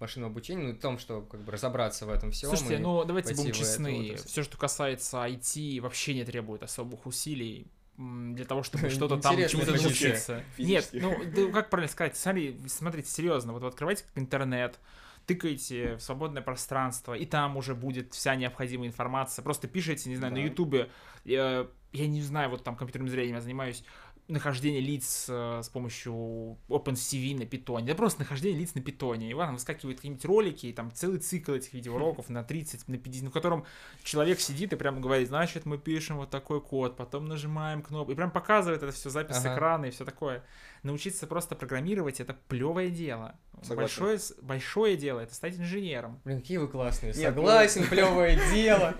машинном 0.00 0.30
обучении, 0.30 0.66
ну, 0.66 0.72
в 0.72 0.78
том, 0.78 0.98
что 0.98 1.22
как 1.22 1.42
бы 1.42 1.52
разобраться 1.52 2.06
в 2.06 2.10
этом 2.10 2.30
всем. 2.30 2.50
Слушайте, 2.50 2.78
ну 2.78 3.04
давайте 3.04 3.34
будем 3.34 3.52
честны. 3.52 4.16
Все, 4.16 4.42
что 4.42 4.56
касается 4.56 5.18
IT, 5.18 5.80
вообще 5.80 6.14
не 6.14 6.24
требует 6.24 6.62
особых 6.62 7.06
усилий 7.06 7.66
для 7.96 8.44
того, 8.44 8.62
чтобы 8.62 8.90
что-то 8.90 9.16
там 9.18 9.36
чему-то 9.48 9.72
научиться. 9.72 10.42
Нет, 10.58 10.90
ну 10.92 11.16
да 11.24 11.52
как 11.52 11.70
правильно 11.70 11.90
сказать, 11.90 12.16
смотри, 12.16 12.58
смотрите, 12.66 13.10
серьезно, 13.10 13.52
вот 13.52 13.62
вы 13.62 13.68
открываете 13.68 14.04
интернет, 14.14 14.78
тыкаете 15.26 15.96
в 15.96 16.00
свободное 16.00 16.42
пространство, 16.42 17.14
и 17.14 17.26
там 17.26 17.56
уже 17.56 17.74
будет 17.74 18.14
вся 18.14 18.36
необходимая 18.36 18.88
информация. 18.88 19.42
Просто 19.42 19.66
пишите, 19.66 20.08
не 20.08 20.16
знаю, 20.16 20.32
на 20.32 20.38
Да. 20.38 20.44
Ютубе, 20.44 20.90
э, 21.24 21.66
я 21.92 22.06
не 22.06 22.22
знаю, 22.22 22.50
вот 22.50 22.62
там 22.62 22.76
компьютерным 22.76 23.08
зрением 23.08 23.36
я 23.36 23.40
занимаюсь, 23.40 23.82
нахождение 24.28 24.80
лиц 24.80 25.26
э, 25.28 25.60
с 25.62 25.68
помощью 25.68 26.58
OpenCV 26.68 27.38
на 27.38 27.46
питоне. 27.46 27.86
Да 27.86 27.94
просто 27.94 28.20
нахождение 28.20 28.60
лиц 28.60 28.74
на 28.74 28.80
питоне. 28.80 29.30
И 29.30 29.34
вам 29.34 29.54
выскакивают 29.54 29.98
какие-нибудь 29.98 30.24
ролики, 30.24 30.66
и 30.66 30.72
там 30.72 30.90
целый 30.92 31.18
цикл 31.18 31.52
этих 31.52 31.72
видеоуроков 31.74 32.28
на 32.28 32.42
30, 32.42 32.88
на 32.88 32.98
50, 32.98 33.28
в 33.28 33.32
котором 33.32 33.64
человек 34.02 34.40
сидит 34.40 34.72
и 34.72 34.76
прям 34.76 35.00
говорит, 35.00 35.28
значит, 35.28 35.66
мы 35.66 35.78
пишем 35.78 36.16
вот 36.16 36.30
такой 36.30 36.60
код, 36.60 36.96
потом 36.96 37.26
нажимаем 37.26 37.82
кнопку, 37.82 38.12
и 38.12 38.14
прям 38.14 38.30
показывает 38.30 38.82
это 38.82 38.92
все 38.92 39.10
запись 39.10 39.36
с 39.36 39.44
Ага. 39.44 39.54
экрана 39.54 39.84
и 39.86 39.90
все 39.90 40.04
такое. 40.04 40.44
Научиться 40.86 41.26
просто 41.26 41.56
программировать 41.56 42.20
это 42.20 42.36
плевое 42.48 42.90
дело. 42.90 43.34
Согласен. 43.62 43.76
Большое, 43.76 44.18
большое 44.42 44.96
дело 44.96 45.18
это 45.20 45.34
стать 45.34 45.56
инженером. 45.58 46.20
Блин, 46.24 46.40
какие 46.40 46.58
вы 46.58 46.68
классные. 46.68 47.12
Нет, 47.12 47.34
ну- 47.34 47.42
Согласен, 47.42 47.86
плевое 47.90 48.38
дело. 48.52 48.94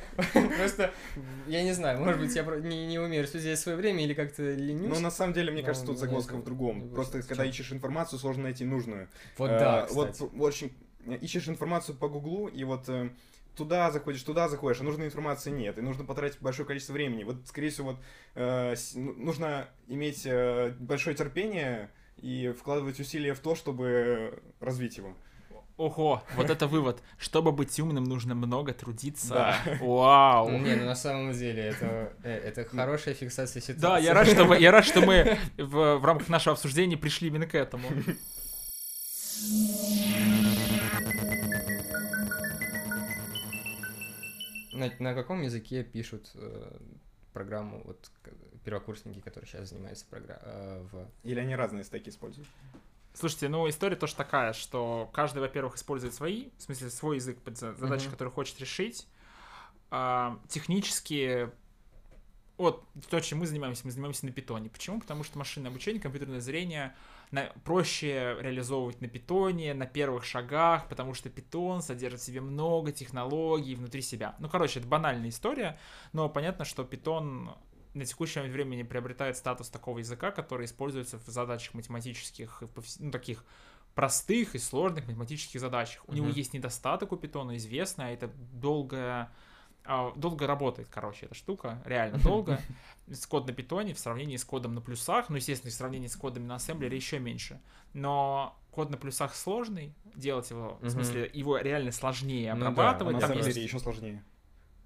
Просто, 0.58 0.92
я 1.46 1.62
не 1.62 1.72
знаю, 1.72 2.00
может 2.00 2.20
быть, 2.20 2.34
я 2.34 2.42
не, 2.42 2.86
не 2.86 2.98
умею 2.98 3.22
распределять 3.22 3.58
свое 3.60 3.78
время 3.78 4.02
или 4.02 4.14
как-то 4.14 4.42
ленюсь. 4.54 4.88
Ну, 4.96 5.00
на 5.00 5.10
самом 5.12 5.32
деле, 5.32 5.52
мне 5.52 5.60
Ну, 5.60 5.66
кажется, 5.66 5.86
тут 5.86 5.94
ну, 5.96 6.00
загвоздка 6.00 6.34
в 6.36 6.44
другом. 6.44 6.90
Просто, 6.90 7.22
в 7.22 7.26
когда 7.28 7.44
ищешь 7.44 7.70
информацию, 7.70 8.18
сложно 8.18 8.44
найти 8.44 8.64
нужную. 8.64 9.08
Вот 9.38 9.50
Э, 9.50 9.58
да, 9.58 9.86
Вот 9.92 10.10
кстати. 10.10 10.28
п- 10.30 10.36
очень 10.38 10.72
ищешь 11.20 11.48
информацию 11.48 11.96
по 11.96 12.08
Гуглу, 12.08 12.48
и 12.48 12.64
вот 12.64 12.88
э, 12.88 13.10
туда 13.56 13.90
заходишь, 13.90 14.22
туда 14.22 14.48
заходишь, 14.48 14.80
а 14.80 14.84
нужной 14.84 15.06
информации 15.06 15.50
нет, 15.50 15.78
и 15.78 15.80
нужно 15.80 16.04
потратить 16.04 16.40
большое 16.40 16.66
количество 16.66 16.92
времени. 16.92 17.24
Вот, 17.24 17.36
скорее 17.46 17.70
всего, 17.70 17.92
вот, 17.92 18.00
э, 18.34 18.74
ну, 18.94 19.12
нужно 19.14 19.68
иметь 19.88 20.26
э, 20.26 20.74
большое 20.78 21.16
терпение 21.16 21.90
и 22.18 22.54
вкладывать 22.58 23.00
усилия 23.00 23.34
в 23.34 23.40
то, 23.40 23.54
чтобы 23.54 24.42
развить 24.60 24.98
его. 24.98 25.14
Ого, 25.76 26.22
вот 26.36 26.48
это 26.48 26.66
вывод. 26.66 27.02
Чтобы 27.18 27.52
быть 27.52 27.78
умным, 27.78 28.04
нужно 28.04 28.34
много 28.34 28.72
трудиться. 28.72 29.28
Да. 29.34 29.58
Вау. 29.80 30.50
Не, 30.50 30.74
ну 30.74 30.86
на 30.86 30.94
самом 30.94 31.32
деле 31.32 31.64
это, 31.64 32.14
э, 32.22 32.32
это 32.32 32.64
хорошая 32.64 33.12
фиксация 33.14 33.60
ситуации. 33.60 33.82
Да, 33.82 33.98
я 33.98 34.14
рад, 34.14 34.26
что 34.26 34.44
мы, 34.46 34.58
я 34.58 34.70
рад, 34.70 34.86
что 34.86 35.02
мы 35.02 35.38
в, 35.58 35.98
в 35.98 36.04
рамках 36.04 36.28
нашего 36.28 36.54
обсуждения 36.54 36.96
пришли 36.96 37.28
именно 37.28 37.46
к 37.46 37.54
этому. 37.54 37.88
На, 44.76 44.92
на 44.98 45.14
каком 45.14 45.42
языке 45.42 45.82
пишут 45.82 46.30
э, 46.34 46.78
программу 47.32 47.82
вот 47.84 48.10
первокурсники, 48.64 49.20
которые 49.20 49.48
сейчас 49.48 49.68
занимаются 49.70 50.06
програ- 50.10 50.40
э, 50.42 50.82
в... 50.90 51.08
Или 51.22 51.40
они 51.40 51.54
разные 51.56 51.84
стеки 51.84 52.08
используют? 52.08 52.48
Слушайте, 53.14 53.48
ну 53.48 53.68
история 53.68 53.96
тоже 53.96 54.14
такая, 54.14 54.52
что 54.52 55.10
каждый, 55.14 55.38
во-первых, 55.38 55.76
использует 55.76 56.12
свои, 56.14 56.50
в 56.58 56.62
смысле 56.62 56.90
свой 56.90 57.16
язык 57.16 57.40
под 57.40 57.56
за- 57.56 57.74
задачи, 57.74 58.04
Мгм. 58.04 58.12
которые 58.12 58.32
хочет 58.32 58.58
решить. 58.60 59.06
А, 59.90 60.38
технически, 60.48 61.50
вот 62.58 62.84
то, 63.08 63.20
чем 63.20 63.38
мы 63.38 63.46
занимаемся, 63.46 63.82
мы 63.84 63.90
занимаемся 63.90 64.26
на 64.26 64.32
питоне. 64.32 64.68
Почему? 64.68 65.00
Потому 65.00 65.22
что 65.24 65.38
машинное 65.38 65.70
обучение, 65.70 66.00
компьютерное 66.02 66.40
зрение 66.40 66.94
на- 67.30 67.52
проще 67.64 68.36
реализовывать 68.40 69.00
на 69.00 69.08
питоне, 69.08 69.74
на 69.74 69.86
первых 69.86 70.24
шагах, 70.24 70.88
потому 70.88 71.14
что 71.14 71.28
питон 71.30 71.82
содержит 71.82 72.20
в 72.20 72.24
себе 72.24 72.40
много 72.40 72.92
технологий 72.92 73.74
внутри 73.74 74.02
себя. 74.02 74.36
Ну, 74.38 74.48
короче, 74.48 74.80
это 74.80 74.88
банальная 74.88 75.30
история, 75.30 75.78
но 76.12 76.28
понятно, 76.28 76.64
что 76.64 76.84
питон 76.84 77.50
на 77.94 78.04
текущее 78.04 78.44
времени 78.44 78.82
приобретает 78.82 79.36
статус 79.36 79.70
такого 79.70 79.98
языка, 79.98 80.30
который 80.30 80.66
используется 80.66 81.18
в 81.18 81.26
задачах 81.26 81.74
математических, 81.74 82.62
ну, 82.98 83.10
таких 83.10 83.44
простых 83.94 84.54
и 84.54 84.58
сложных 84.58 85.06
математических 85.06 85.58
задачах. 85.58 86.04
У 86.06 86.12
него 86.12 86.28
есть 86.28 86.52
недостаток 86.52 87.12
у 87.12 87.16
питона, 87.16 87.56
известно, 87.56 88.06
а 88.06 88.10
это 88.10 88.30
долго, 88.52 88.96
а, 88.98 89.32
долго 90.16 90.46
работает, 90.46 90.88
короче, 90.90 91.26
эта 91.26 91.34
штука, 91.34 91.80
реально 91.84 92.18
долго. 92.22 92.60
Код 93.28 93.46
на 93.46 93.52
питоне 93.52 93.94
в 93.94 93.98
сравнении 93.98 94.36
с 94.36 94.44
кодом 94.44 94.74
на 94.74 94.80
плюсах, 94.80 95.28
ну, 95.28 95.36
естественно, 95.36 95.70
в 95.70 95.74
сравнении 95.74 96.08
с 96.08 96.16
кодами 96.16 96.44
на 96.46 96.56
ассемблере 96.56 96.96
еще 96.96 97.18
меньше. 97.18 97.60
Но 97.92 98.58
код 98.72 98.90
на 98.90 98.96
плюсах 98.96 99.34
сложный, 99.34 99.94
делать 100.14 100.50
его, 100.50 100.78
в 100.82 100.90
смысле, 100.90 101.30
его 101.32 101.56
реально 101.58 101.92
сложнее 101.92 102.52
Ну 102.54 102.60
да, 102.60 102.66
А 102.66 102.70
обрабатывать. 102.70 103.20
на 103.28 103.32
есть- 103.34 103.48
деле 103.48 103.62
еще 103.62 103.78
сложнее. 103.78 104.22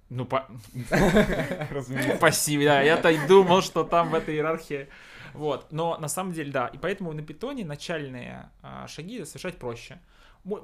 Ну, 0.09 0.25
по- 0.25 0.45
Разумеется. 1.71 2.17
Спасибо, 2.17 2.65
да, 2.65 2.81
я-то 2.81 3.09
и 3.09 3.27
думал, 3.27 3.61
что 3.61 3.83
там 3.83 4.09
в 4.09 4.15
этой 4.15 4.35
иерархии. 4.35 4.87
Вот, 5.33 5.71
но 5.71 5.97
на 5.97 6.09
самом 6.09 6.33
деле, 6.33 6.51
да, 6.51 6.67
и 6.67 6.77
поэтому 6.77 7.13
на 7.13 7.21
питоне 7.21 7.63
начальные 7.63 8.49
а, 8.61 8.85
шаги 8.87 9.23
совершать 9.23 9.57
проще. 9.57 9.99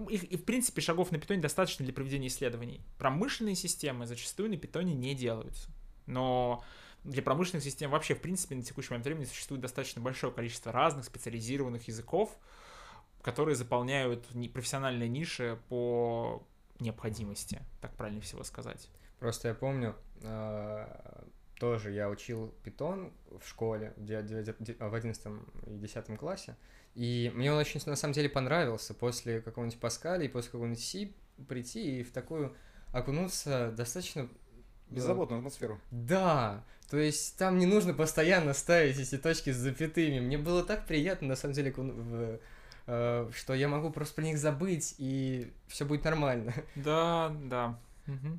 Их, 0.10 0.24
и, 0.24 0.38
в 0.38 0.46
принципе, 0.46 0.82
шагов 0.82 1.12
на 1.12 1.20
питоне 1.20 1.42
достаточно 1.42 1.86
для 1.86 1.94
проведения 1.94 2.28
исследований. 2.28 2.82
Промышленные 2.98 3.56
системы 3.56 4.08
зачастую 4.08 4.50
на 4.50 4.58
питоне 4.58 4.94
не 4.96 5.14
делаются. 5.14 5.70
Но 6.08 6.64
для 7.04 7.22
промышленных 7.22 7.64
систем 7.64 7.92
вообще, 7.92 8.16
в 8.16 8.22
принципе, 8.22 8.56
на 8.56 8.64
текущий 8.64 8.90
момент 8.90 9.06
времени 9.06 9.26
существует 9.26 9.62
достаточно 9.62 10.02
большое 10.02 10.34
количество 10.34 10.72
разных 10.72 11.06
специализированных 11.06 11.88
языков, 11.88 12.38
которые 13.22 13.56
заполняют 13.56 14.26
профессиональные 14.54 15.10
ниши 15.10 15.60
по 15.70 16.44
необходимости, 16.80 17.62
так 17.82 17.94
правильно 17.96 18.22
всего 18.22 18.44
сказать. 18.44 18.90
Просто 19.20 19.50
я 19.50 19.54
помню, 19.54 19.96
э, 20.22 21.24
тоже 21.60 21.92
я 21.92 22.10
учил 22.10 22.54
питон 22.64 23.12
в 23.40 23.48
школе 23.48 23.94
в 23.98 24.94
11 24.94 25.28
и 25.66 25.78
10 25.78 26.18
классе, 26.18 26.56
и 26.98 27.32
мне 27.36 27.52
он 27.54 27.60
очень 27.60 27.80
на 27.86 27.96
самом 27.96 28.14
деле 28.14 28.28
понравился 28.28 28.94
после 28.96 29.40
какого-нибудь 29.42 29.80
Паскаля 29.80 30.26
и 30.26 30.28
после 30.28 30.50
какого-нибудь 30.52 30.84
Си 30.84 31.14
прийти 31.48 32.00
и 32.00 32.04
в 32.04 32.12
такую 32.12 32.56
окунуться 32.92 33.72
достаточно... 33.78 34.22
э, 34.22 34.28
Беззаботную 34.90 35.40
атмосферу. 35.40 35.80
Да, 35.92 36.64
то 36.90 36.98
есть 36.98 37.38
там 37.38 37.60
не 37.60 37.66
нужно 37.68 37.94
постоянно 37.94 38.54
ставить 38.54 38.98
эти 39.00 39.18
точки 39.18 39.52
с 39.52 39.58
запятыми. 39.58 40.20
Мне 40.20 40.38
было 40.38 40.64
так 40.64 40.88
приятно, 40.88 41.28
на 41.28 41.36
самом 41.36 41.54
деле, 41.54 41.72
в- 41.76 42.40
э, 42.88 43.30
что 43.36 43.54
я 43.54 43.68
могу 43.68 43.92
просто 43.92 44.16
про 44.16 44.24
них 44.24 44.38
забыть, 44.40 44.96
и 44.98 45.52
все 45.68 45.86
будет 45.86 46.04
нормально. 46.04 46.54
Да, 46.76 47.36
да. 47.44 47.80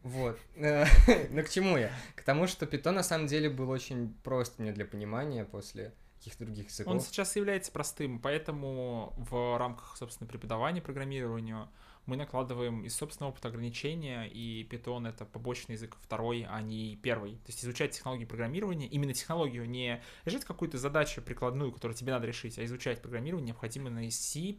Вот. 0.02 0.38
Э, 0.56 0.84
Но 1.30 1.42
к 1.42 1.48
чему 1.50 1.76
я? 1.76 1.92
К 2.16 2.22
тому, 2.22 2.46
что 2.48 2.66
питон 2.66 2.94
на 2.96 3.02
самом 3.04 3.26
деле 3.28 3.50
был 3.50 3.70
очень 3.70 4.14
прост 4.24 4.58
мне 4.58 4.72
для 4.72 4.86
понимания 4.86 5.44
после 5.44 5.92
каких-то 6.18 6.44
других 6.44 6.68
языков. 6.68 6.92
Он 6.92 7.00
сейчас 7.00 7.36
является 7.36 7.72
простым, 7.72 8.18
поэтому 8.18 9.14
в 9.16 9.56
рамках, 9.58 9.96
собственно, 9.96 10.28
преподавания 10.28 10.82
программированию 10.82 11.68
мы 12.06 12.16
накладываем 12.16 12.84
из 12.84 12.96
собственного 12.96 13.32
опыта 13.32 13.48
ограничения, 13.48 14.24
и 14.24 14.66
Python— 14.70 15.06
это 15.10 15.26
побочный 15.26 15.74
язык 15.74 15.96
второй, 16.00 16.46
а 16.48 16.62
не 16.62 16.96
первый. 16.96 17.32
То 17.32 17.48
есть 17.48 17.62
изучать 17.62 17.90
технологии 17.90 18.24
программирования, 18.24 18.86
именно 18.86 19.12
технологию, 19.12 19.68
не 19.68 20.02
решать 20.24 20.46
какую-то 20.46 20.78
задачу 20.78 21.20
прикладную, 21.20 21.70
которую 21.70 21.94
тебе 21.94 22.12
надо 22.12 22.26
решить, 22.26 22.58
а 22.58 22.64
изучать 22.64 23.02
программирование 23.02 23.48
необходимо 23.48 23.90
на 23.90 24.10
C++, 24.10 24.54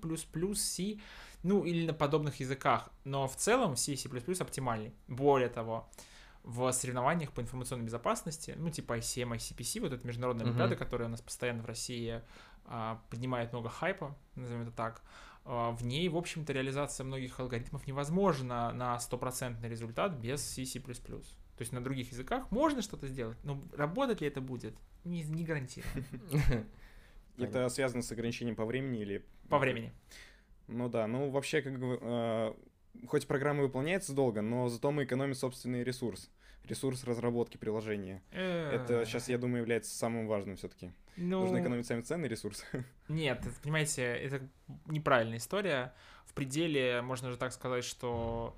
C, 0.55 0.99
ну 1.41 1.65
или 1.65 1.87
на 1.87 1.93
подобных 1.93 2.39
языках. 2.39 2.91
Но 3.03 3.27
в 3.27 3.35
целом 3.35 3.75
C 3.75 3.95
C++ 3.95 4.07
оптимальный. 4.39 4.93
Более 5.07 5.49
того, 5.49 5.89
в 6.43 6.71
соревнованиях 6.71 7.31
по 7.31 7.41
информационной 7.41 7.85
безопасности, 7.85 8.55
ну, 8.57 8.69
типа 8.69 8.97
ICM, 8.97 9.35
ICPC, 9.35 9.81
вот 9.81 9.93
эта 9.93 10.05
международная 10.07 10.45
uh-huh. 10.45 10.49
олимпиада, 10.49 10.75
которая 10.75 11.07
у 11.07 11.11
нас 11.11 11.21
постоянно 11.21 11.63
в 11.63 11.65
России 11.65 12.21
а, 12.65 13.01
поднимает 13.09 13.51
много 13.51 13.69
хайпа, 13.69 14.15
назовем 14.35 14.61
это 14.61 14.71
так, 14.71 15.03
а, 15.45 15.71
в 15.71 15.83
ней, 15.83 16.07
в 16.09 16.17
общем-то, 16.17 16.53
реализация 16.53 17.03
многих 17.03 17.39
алгоритмов 17.39 17.87
невозможна 17.87 18.71
на 18.71 18.99
стопроцентный 18.99 19.69
результат 19.69 20.13
без 20.13 20.41
C++. 20.41 20.79
То 20.79 21.63
есть 21.63 21.71
на 21.73 21.83
других 21.83 22.11
языках 22.11 22.49
можно 22.51 22.81
что-то 22.81 23.07
сделать, 23.07 23.37
но 23.43 23.61
работать 23.75 24.21
ли 24.21 24.27
это 24.27 24.39
будет, 24.39 24.75
не, 25.03 25.23
не 25.23 25.43
гарантирую. 25.43 26.05
Это 27.37 27.69
связано 27.69 28.01
с 28.01 28.11
ограничением 28.11 28.55
по 28.57 28.65
времени 28.65 29.01
или... 29.01 29.25
По 29.47 29.59
времени. 29.59 29.93
Ну 30.67 30.89
да, 30.89 31.07
ну 31.07 31.29
вообще, 31.29 31.61
как 31.61 31.79
бы, 31.79 31.97
э, 32.01 32.53
хоть 33.07 33.27
программа 33.27 33.61
выполняется 33.61 34.13
долго, 34.13 34.41
но 34.41 34.67
зато 34.69 34.91
мы 34.91 35.03
экономим 35.03 35.35
собственный 35.35 35.83
ресурс. 35.83 36.29
Ресурс 36.65 37.03
разработки 37.03 37.57
приложения. 37.57 38.21
Это 38.31 39.05
сейчас, 39.05 39.29
я 39.29 39.37
думаю, 39.37 39.61
является 39.61 39.95
самым 39.95 40.27
важным 40.27 40.55
все-таки. 40.55 40.91
Ну... 41.17 41.41
Нужно 41.41 41.61
экономить 41.61 41.87
сами 41.87 42.01
цены 42.01 42.25
и 42.25 42.29
ресурсы. 42.29 42.65
Нет, 43.09 43.45
понимаете, 43.63 44.03
это 44.03 44.47
неправильная 44.85 45.37
история. 45.37 45.93
В 46.25 46.33
пределе, 46.33 47.01
можно 47.01 47.31
же 47.31 47.37
так 47.37 47.53
сказать, 47.53 47.83
что 47.83 48.55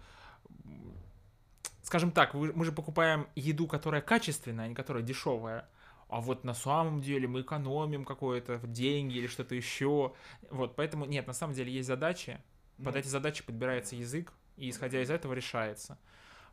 скажем 1.83 2.11
так, 2.11 2.33
мы 2.33 2.63
же 2.63 2.71
покупаем 2.71 3.27
еду, 3.35 3.67
которая 3.67 4.01
качественная, 4.01 4.65
а 4.65 4.67
не 4.69 4.75
которая 4.75 5.03
дешевая. 5.03 5.67
А 6.07 6.21
вот 6.21 6.43
на 6.43 6.53
самом 6.53 7.01
деле 7.01 7.27
мы 7.27 7.41
экономим 7.41 8.05
какое-то 8.05 8.59
деньги 8.63 9.17
или 9.17 9.27
что-то 9.27 9.55
еще. 9.55 10.13
Вот, 10.49 10.75
поэтому 10.75 11.05
нет, 11.05 11.27
на 11.27 11.33
самом 11.33 11.53
деле 11.53 11.71
есть 11.71 11.87
задачи. 11.87 12.39
Под 12.77 12.93
ну. 12.95 12.99
эти 12.99 13.07
задачи 13.07 13.43
подбирается 13.43 13.95
язык, 13.95 14.33
и 14.57 14.69
исходя 14.69 15.01
из 15.01 15.09
этого 15.09 15.33
решается 15.33 15.97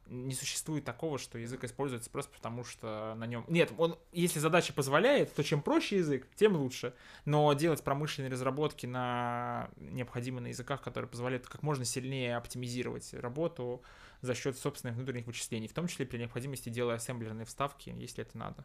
не 0.08 0.34
существует 0.34 0.84
такого, 0.84 1.18
что 1.18 1.38
язык 1.38 1.64
используется 1.64 2.10
просто 2.10 2.32
потому, 2.32 2.64
что 2.64 3.14
на 3.16 3.26
нем... 3.26 3.44
Нет, 3.48 3.72
он, 3.76 3.98
если 4.12 4.38
задача 4.38 4.72
позволяет, 4.72 5.34
то 5.34 5.44
чем 5.44 5.60
проще 5.62 5.98
язык, 5.98 6.26
тем 6.34 6.56
лучше. 6.56 6.94
Но 7.24 7.52
делать 7.52 7.82
промышленные 7.82 8.30
разработки 8.30 8.86
на 8.86 9.70
необходимые 9.76 10.42
на 10.42 10.46
языках, 10.48 10.82
которые 10.82 11.10
позволяют 11.10 11.46
как 11.46 11.62
можно 11.62 11.84
сильнее 11.84 12.36
оптимизировать 12.36 13.12
работу 13.14 13.82
за 14.22 14.34
счет 14.34 14.56
собственных 14.56 14.96
внутренних 14.96 15.26
вычислений, 15.26 15.68
в 15.68 15.74
том 15.74 15.86
числе 15.86 16.06
при 16.06 16.18
необходимости 16.18 16.68
делая 16.68 16.96
ассемблерные 16.96 17.44
вставки, 17.44 17.90
если 17.90 18.22
это 18.22 18.36
надо. 18.38 18.64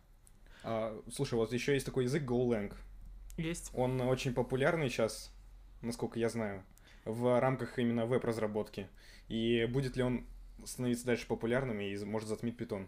А, 0.63 0.99
слушай, 1.13 1.35
вот 1.35 1.51
еще 1.51 1.73
есть 1.73 1.85
такой 1.85 2.05
язык 2.05 2.23
GoLang. 2.23 2.73
Есть. 3.37 3.71
Он 3.73 3.99
очень 4.01 4.33
популярный 4.33 4.89
сейчас, 4.89 5.31
насколько 5.81 6.19
я 6.19 6.29
знаю, 6.29 6.63
в 7.05 7.39
рамках 7.39 7.79
именно 7.79 8.05
веб-разработки. 8.05 8.87
И 9.27 9.65
будет 9.65 9.95
ли 9.95 10.03
он 10.03 10.25
становиться 10.65 11.05
дальше 11.05 11.27
популярным 11.27 11.79
и 11.79 12.05
может 12.05 12.29
затмить 12.29 12.57
питон? 12.57 12.87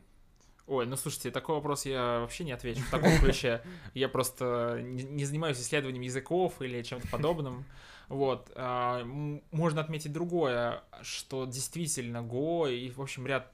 Ой, 0.68 0.88
ну 0.88 0.96
слушайте, 0.96 1.30
такой 1.30 1.56
вопрос 1.56 1.86
я 1.86 2.22
вообще 2.22 2.44
не 2.44 2.52
отвечу 2.52 2.82
в 2.82 2.90
таком 2.90 3.18
ключе. 3.20 3.62
Я 3.94 4.10
просто 4.10 4.80
не 4.82 5.24
занимаюсь 5.26 5.60
исследованием 5.60 6.02
языков 6.02 6.62
или 6.62 6.82
чем-то 6.82 7.08
подобным. 7.10 7.66
Вот. 8.08 8.52
А, 8.56 9.04
можно 9.52 9.82
отметить 9.82 10.12
другое, 10.12 10.84
что 11.02 11.46
действительно 11.46 12.18
Go 12.18 12.74
и, 12.74 12.90
в 12.92 13.02
общем, 13.02 13.28
ряд 13.28 13.52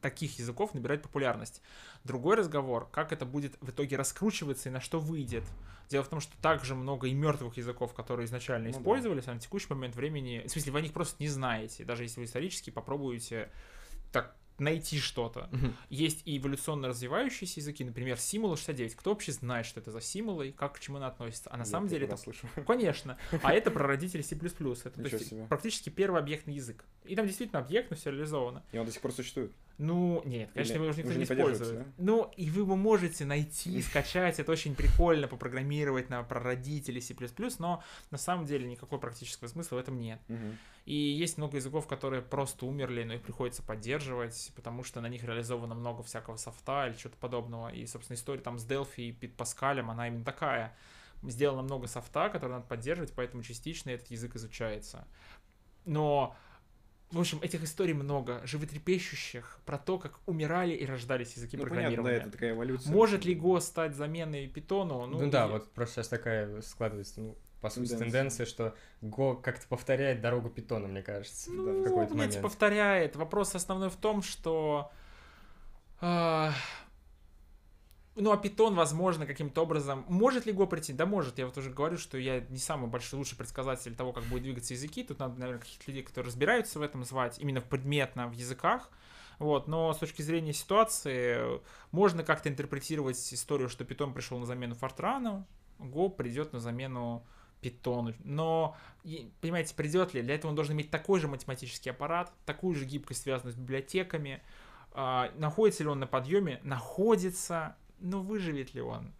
таких 0.00 0.38
языков 0.38 0.74
набирает 0.74 1.02
популярность. 1.02 1.62
Другой 2.04 2.36
разговор, 2.36 2.88
как 2.90 3.12
это 3.12 3.26
будет 3.26 3.56
в 3.60 3.70
итоге 3.70 3.96
раскручиваться 3.96 4.68
и 4.68 4.72
на 4.72 4.80
что 4.80 5.00
выйдет. 5.00 5.44
Дело 5.88 6.04
в 6.04 6.08
том, 6.08 6.20
что 6.20 6.36
также 6.42 6.74
много 6.74 7.06
и 7.08 7.14
мертвых 7.14 7.56
языков, 7.56 7.94
которые 7.94 8.26
изначально 8.26 8.70
ну, 8.70 8.76
использовались, 8.76 9.24
да. 9.24 9.32
а 9.32 9.34
на 9.34 9.40
текущий 9.40 9.68
момент 9.70 9.96
времени, 9.96 10.44
в 10.46 10.50
смысле, 10.50 10.72
вы 10.72 10.78
о 10.80 10.82
них 10.82 10.92
просто 10.92 11.16
не 11.18 11.28
знаете. 11.28 11.84
Даже 11.84 12.02
если 12.02 12.20
вы 12.20 12.26
исторически 12.26 12.70
попробуете 12.70 13.50
так 14.12 14.36
найти 14.58 14.98
что-то. 14.98 15.48
Угу. 15.52 15.72
Есть 15.90 16.22
и 16.24 16.38
эволюционно 16.38 16.88
развивающиеся 16.88 17.60
языки, 17.60 17.84
например, 17.84 18.16
Simula 18.16 18.56
69. 18.56 18.96
Кто 18.96 19.10
вообще 19.10 19.32
знает, 19.32 19.66
что 19.66 19.80
это 19.80 19.90
за 19.90 19.98
Simula 19.98 20.48
и 20.48 20.52
как 20.52 20.74
к 20.74 20.80
чему 20.80 20.96
она 20.98 21.08
относится? 21.08 21.50
А 21.52 21.56
на 21.56 21.62
Я 21.62 21.66
самом 21.66 21.88
деле 21.88 22.06
это... 22.06 22.16
Слышу. 22.16 22.48
Конечно. 22.66 23.18
А 23.42 23.52
это 23.52 23.70
прародители 23.70 24.22
C++. 24.22 24.36
Это 24.36 25.02
есть, 25.02 25.48
практически 25.48 25.90
первый 25.90 26.20
объектный 26.20 26.54
язык. 26.54 26.84
И 27.04 27.14
там 27.14 27.26
действительно 27.26 27.60
объектно 27.60 27.96
все 27.96 28.10
реализовано. 28.10 28.64
И 28.72 28.78
он 28.78 28.86
до 28.86 28.92
сих 28.92 29.00
пор 29.00 29.12
существует. 29.12 29.52
Ну, 29.78 30.22
нет, 30.24 30.50
конечно, 30.52 30.72
Или 30.72 30.80
его 30.80 30.90
уже 30.90 30.98
никто 30.98 31.12
не, 31.12 31.18
не 31.18 31.24
использует. 31.24 31.78
Да? 31.78 31.86
Ну, 31.98 32.32
и 32.36 32.50
вы 32.50 32.62
его 32.62 32.74
можете 32.74 33.24
найти, 33.24 33.80
скачать, 33.82 34.40
это 34.40 34.50
очень 34.50 34.74
прикольно, 34.74 35.28
попрограммировать 35.28 36.10
на 36.10 36.22
прародителе 36.24 37.00
C++, 37.00 37.14
но 37.60 37.82
на 38.10 38.18
самом 38.18 38.44
деле 38.44 38.68
никакого 38.68 38.98
практического 38.98 39.46
смысла 39.46 39.76
в 39.76 39.78
этом 39.78 40.00
нет. 40.00 40.20
Угу. 40.28 40.36
И 40.86 40.94
есть 40.94 41.38
много 41.38 41.58
языков, 41.58 41.86
которые 41.86 42.22
просто 42.22 42.66
умерли, 42.66 43.04
но 43.04 43.14
их 43.14 43.22
приходится 43.22 43.62
поддерживать, 43.62 44.50
потому 44.56 44.82
что 44.82 45.00
на 45.00 45.08
них 45.08 45.22
реализовано 45.22 45.76
много 45.76 46.02
всякого 46.02 46.36
софта 46.36 46.88
или 46.88 46.96
что-то 46.96 47.16
подобного. 47.18 47.68
И, 47.68 47.86
собственно, 47.86 48.16
история 48.16 48.40
там 48.40 48.58
с 48.58 48.66
Delphi 48.66 49.10
и 49.10 49.12
Пит 49.12 49.36
Паскалем, 49.36 49.90
она 49.90 50.08
именно 50.08 50.24
такая. 50.24 50.74
Сделано 51.22 51.62
много 51.62 51.86
софта, 51.86 52.30
который 52.30 52.52
надо 52.52 52.66
поддерживать, 52.66 53.12
поэтому 53.12 53.42
частично 53.44 53.90
этот 53.90 54.10
язык 54.10 54.34
изучается. 54.34 55.06
Но 55.84 56.36
в 57.10 57.18
общем, 57.18 57.38
этих 57.40 57.62
историй 57.64 57.94
много, 57.94 58.42
животрепещущих, 58.44 59.58
про 59.64 59.78
то, 59.78 59.98
как 59.98 60.18
умирали 60.26 60.74
и 60.74 60.84
рождались 60.84 61.34
языки 61.36 61.56
ну, 61.56 61.62
программирования. 61.62 61.96
Понятно, 61.96 62.20
да, 62.20 62.26
это 62.26 62.30
такая 62.30 62.52
эволюция. 62.52 62.92
Может 62.92 63.24
ли 63.24 63.34
Go 63.34 63.60
стать 63.60 63.96
заменой 63.96 64.46
питону? 64.46 65.06
Ну, 65.06 65.20
ну 65.20 65.30
да, 65.30 65.48
вот 65.48 65.70
просто 65.72 65.96
сейчас 65.96 66.08
такая 66.08 66.60
складывается, 66.60 67.20
ну, 67.20 67.36
по 67.60 67.70
сути, 67.70 67.88
тенденция, 67.88 68.44
тенденция 68.44 68.46
что 68.46 68.74
Go 69.02 69.40
как-то 69.40 69.66
повторяет 69.68 70.20
дорогу 70.20 70.50
питона, 70.50 70.86
мне 70.86 71.02
кажется, 71.02 71.50
ну, 71.50 71.64
да, 71.64 71.72
в 71.72 71.84
какой-то 71.84 72.14
момент. 72.14 72.42
повторяет. 72.42 73.16
Вопрос 73.16 73.54
основной 73.54 73.88
в 73.88 73.96
том, 73.96 74.22
что... 74.22 74.90
Э, 76.00 76.50
ну, 78.20 78.32
а 78.32 78.36
питон, 78.36 78.74
возможно, 78.74 79.26
каким-то 79.26 79.62
образом... 79.62 80.04
Может 80.08 80.46
ли 80.46 80.52
Go 80.52 80.66
прийти? 80.66 80.92
Да 80.92 81.06
может. 81.06 81.38
Я 81.38 81.46
вот 81.46 81.56
уже 81.56 81.70
говорю, 81.70 81.98
что 81.98 82.18
я 82.18 82.40
не 82.40 82.58
самый 82.58 82.88
большой, 82.88 83.18
лучший 83.18 83.36
предсказатель 83.36 83.94
того, 83.94 84.12
как 84.12 84.24
будет 84.24 84.42
двигаться 84.42 84.74
языки. 84.74 85.02
Тут 85.04 85.18
надо, 85.18 85.38
наверное, 85.38 85.60
каких-то 85.60 85.84
людей, 85.90 86.02
которые 86.02 86.28
разбираются 86.28 86.78
в 86.78 86.82
этом, 86.82 87.04
звать 87.04 87.38
именно 87.38 87.60
предметно 87.60 88.28
в 88.28 88.32
языках. 88.32 88.90
Вот, 89.38 89.68
но 89.68 89.92
с 89.92 89.98
точки 89.98 90.22
зрения 90.22 90.52
ситуации 90.52 91.60
можно 91.92 92.24
как-то 92.24 92.48
интерпретировать 92.48 93.32
историю, 93.32 93.68
что 93.68 93.84
питон 93.84 94.12
пришел 94.12 94.38
на 94.38 94.46
замену 94.46 94.74
Фортрану, 94.74 95.46
Go 95.78 96.10
придет 96.10 96.52
на 96.52 96.58
замену 96.58 97.24
питону. 97.60 98.14
Но, 98.24 98.76
понимаете, 99.40 99.74
придет 99.74 100.14
ли? 100.14 100.22
Для 100.22 100.34
этого 100.34 100.50
он 100.50 100.56
должен 100.56 100.74
иметь 100.74 100.90
такой 100.90 101.20
же 101.20 101.28
математический 101.28 101.90
аппарат, 101.90 102.32
такую 102.46 102.74
же 102.74 102.84
гибкость, 102.84 103.22
связанную 103.22 103.52
с 103.52 103.56
библиотеками. 103.56 104.42
А, 104.92 105.30
находится 105.36 105.84
ли 105.84 105.88
он 105.88 106.00
на 106.00 106.06
подъеме? 106.06 106.60
Находится 106.64 107.76
но 108.00 108.22
выживет 108.22 108.74
ли 108.74 108.80
он? 108.80 109.12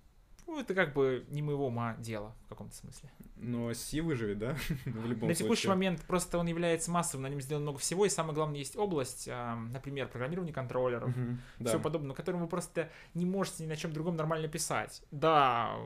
Ну, 0.49 0.59
это 0.59 0.75
как 0.75 0.95
бы 0.95 1.27
не 1.29 1.43
моего 1.43 1.67
ума 1.67 1.95
дело 1.99 2.35
в 2.47 2.49
каком-то 2.49 2.75
смысле. 2.75 3.11
Но 3.37 3.71
Си 3.75 4.01
выживет, 4.01 4.39
да? 4.39 4.57
в 4.87 5.07
любом 5.07 5.29
На 5.29 5.35
текущий 5.35 5.63
случае. 5.63 5.69
момент 5.69 6.01
просто 6.07 6.39
он 6.39 6.47
является 6.47 6.91
массовым, 6.91 7.25
на 7.25 7.27
нем 7.29 7.43
сделано 7.43 7.65
много 7.65 7.79
всего, 7.79 8.07
и 8.07 8.09
самое 8.09 8.35
главное, 8.35 8.59
есть 8.59 8.75
область, 8.75 9.29
э, 9.29 9.55
например, 9.55 10.09
программирование 10.09 10.55
контроллеров, 10.55 11.11
угу, 11.11 11.37
да. 11.59 11.69
все 11.69 11.79
подобное, 11.79 12.09
на 12.09 12.15
котором 12.15 12.41
вы 12.41 12.47
просто 12.47 12.91
не 13.13 13.27
можете 13.27 13.63
ни 13.65 13.69
на 13.69 13.77
чем 13.77 13.93
другом 13.93 14.17
нормально 14.17 14.49
писать. 14.49 15.03
Да, 15.11 15.77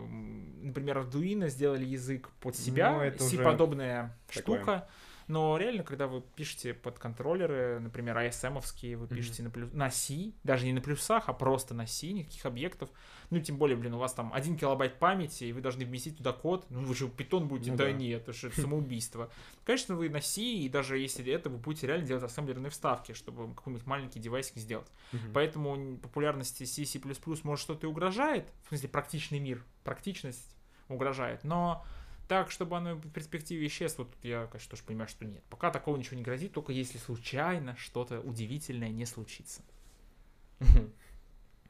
например, 0.63 0.99
Arduino 0.99 1.49
сделали 1.49 1.85
язык 1.85 2.31
под 2.41 2.55
себя, 2.55 3.13
C-подобная 3.19 4.17
штука. 4.31 4.89
Но 5.29 5.57
реально, 5.57 5.83
когда 5.83 6.07
вы 6.07 6.21
пишете 6.21 6.75
под 6.75 6.99
контроллеры, 6.99 7.79
например, 7.81 8.17
ASM-овские, 8.19 8.97
вы 8.97 9.07
пишете 9.07 9.43
mm-hmm. 9.43 9.45
на, 9.45 9.51
плюс, 9.51 9.73
на 9.73 9.91
C, 9.91 10.33
даже 10.45 10.67
не 10.67 10.73
на 10.73 10.81
плюсах, 10.81 11.29
а 11.29 11.33
просто 11.33 11.75
на 11.75 11.87
C, 11.87 12.13
никаких 12.13 12.45
объектов. 12.47 12.91
Ну, 13.31 13.41
тем 13.41 13.57
более, 13.57 13.77
блин, 13.77 13.95
у 13.95 13.99
вас 13.99 14.13
там 14.13 14.33
один 14.33 14.57
килобайт 14.57 14.99
памяти, 14.99 15.45
и 15.45 15.53
вы 15.53 15.61
должны 15.61 15.85
вместить 15.85 16.19
туда 16.19 16.33
код. 16.33 16.67
Ну, 16.71 16.85
вы 16.85 16.95
же 16.95 17.09
питон 17.09 17.49
будете, 17.49 17.71
ну, 17.71 17.77
да, 17.77 17.85
да 17.85 17.93
нет, 17.93 18.23
это 18.23 18.33
же 18.33 18.51
самоубийство. 18.57 19.31
Конечно, 19.65 19.95
вы 19.95 20.09
на 20.09 20.21
C, 20.21 20.43
и 20.43 20.69
даже 20.69 20.99
если 20.99 21.33
это, 21.33 21.51
вы 21.51 21.59
будете 21.59 21.87
реально 21.87 22.07
делать 22.07 22.25
ассемблерные 22.25 22.71
вставки, 22.71 23.13
чтобы 23.13 23.55
какой-нибудь 23.55 23.87
маленький 23.87 24.21
девайсик 24.21 24.57
сделать. 24.57 24.89
Mm-hmm. 25.13 25.31
Поэтому 25.35 25.97
популярности 25.99 26.65
C, 26.65 26.85
C++ 26.85 27.01
может 27.45 27.63
что-то 27.63 27.87
и 27.87 27.91
угрожает, 27.91 28.49
в 28.65 28.69
смысле 28.69 28.89
практичный 28.89 29.39
мир, 29.39 29.65
практичность 29.85 30.57
угрожает, 30.89 31.45
но 31.45 31.85
так, 32.29 32.51
чтобы 32.51 32.77
оно 32.77 32.95
в 32.95 33.11
перспективе 33.11 33.67
исчезло, 33.67 34.05
тут 34.05 34.25
я, 34.25 34.47
конечно, 34.47 34.71
тоже 34.71 34.83
понимаю, 34.85 35.09
что 35.09 35.25
нет. 35.25 35.43
Пока 35.51 35.71
такого 35.71 35.97
ничего 35.97 36.17
не 36.17 36.23
грозит, 36.23 36.53
только 36.53 36.73
если 36.73 36.99
случайно 36.99 37.77
что-то 37.77 38.21
удивительное 38.21 38.91
не 38.91 39.07
случится. 39.07 39.63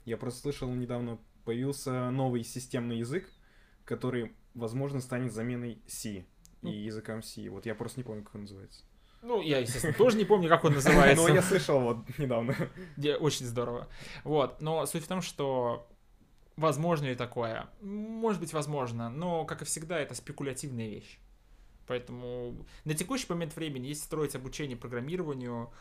Я 0.05 0.17
просто 0.17 0.41
слышал 0.41 0.69
недавно, 0.75 1.19
появился 1.45 2.11
новый 2.11 2.43
системный 2.45 2.99
язык, 2.99 3.31
который, 3.85 4.33
возможно, 4.55 5.01
станет 5.01 5.33
заменой 5.33 5.81
C 5.87 6.11
и 6.11 6.25
Ну. 6.63 6.71
языкам 6.73 7.23
C. 7.23 7.49
Вот 7.49 7.67
я 7.67 7.75
просто 7.75 8.01
не 8.01 8.05
помню, 8.05 8.23
как 8.25 8.35
он 8.35 8.43
называется. 8.43 8.83
Ну, 9.23 9.41
я, 9.41 9.59
естественно, 9.59 9.95
тоже 9.95 10.17
не 10.17 10.25
помню, 10.25 10.49
как 10.49 10.65
он 10.65 10.73
называется. 10.75 11.23
Но 11.29 11.33
я 11.33 11.43
слышал 11.43 11.81
вот 11.81 12.19
недавно. 12.19 12.57
Очень 13.21 13.47
здорово. 13.47 13.89
Вот. 14.25 14.61
Но 14.61 14.85
суть 14.87 15.05
в 15.05 15.09
том, 15.09 15.23
что 15.23 15.89
возможно 16.57 17.07
ли 17.07 17.15
такое? 17.15 17.69
Может 17.81 18.41
быть, 18.41 18.53
возможно. 18.53 19.09
Но, 19.11 19.45
как 19.45 19.63
и 19.63 19.65
всегда, 19.65 19.99
это 19.99 20.15
спекулятивная 20.15 20.89
вещь. 20.89 21.19
Поэтому 21.87 22.65
на 22.85 22.95
текущий 22.95 23.27
момент 23.29 23.57
времени, 23.57 23.89
если 23.89 24.05
строить 24.05 24.35
обучение 24.35 24.77
программированию, 24.77 25.73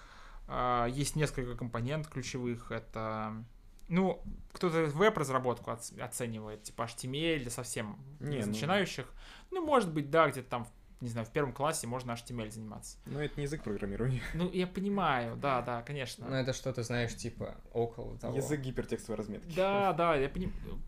а, 0.48 0.88
есть 0.88 1.16
несколько 1.16 1.56
компонент 1.56 2.08
ключевых. 2.08 2.72
Это, 2.72 3.44
ну, 3.88 4.24
кто-то 4.52 4.86
веб-разработку 4.88 5.72
оц- 5.72 5.98
оценивает, 6.00 6.64
типа 6.64 6.84
HTML 6.84 7.40
для 7.40 7.52
совсем 7.52 7.98
Не, 8.20 8.40
ну- 8.40 8.48
начинающих. 8.48 9.08
Ну, 9.52 9.64
может 9.64 9.94
быть, 9.94 10.10
да, 10.10 10.30
где-то 10.30 10.50
там, 10.50 10.68
не 11.02 11.10
знаю, 11.10 11.26
в 11.26 11.32
первом 11.32 11.52
классе 11.52 11.88
можно 11.88 12.12
HTML 12.12 12.50
заниматься. 12.52 12.98
Но 13.08 13.22
это 13.22 13.34
не 13.38 13.44
язык 13.44 13.64
программирования. 13.64 14.22
Ну, 14.36 14.50
я 14.52 14.68
понимаю, 14.68 15.36
да, 15.36 15.62
да, 15.62 15.82
конечно. 15.82 16.28
Ну, 16.30 16.36
это 16.36 16.54
что-то, 16.54 16.84
знаешь, 16.84 17.16
типа 17.16 17.56
около 17.74 18.18
того. 18.18 18.36
Язык 18.36 18.62
гипертекстовой 18.62 19.18
разметки. 19.18 19.56
Да, 19.56 19.94
да, 19.94 20.16
я 20.16 20.30
понимаю. 20.30 20.80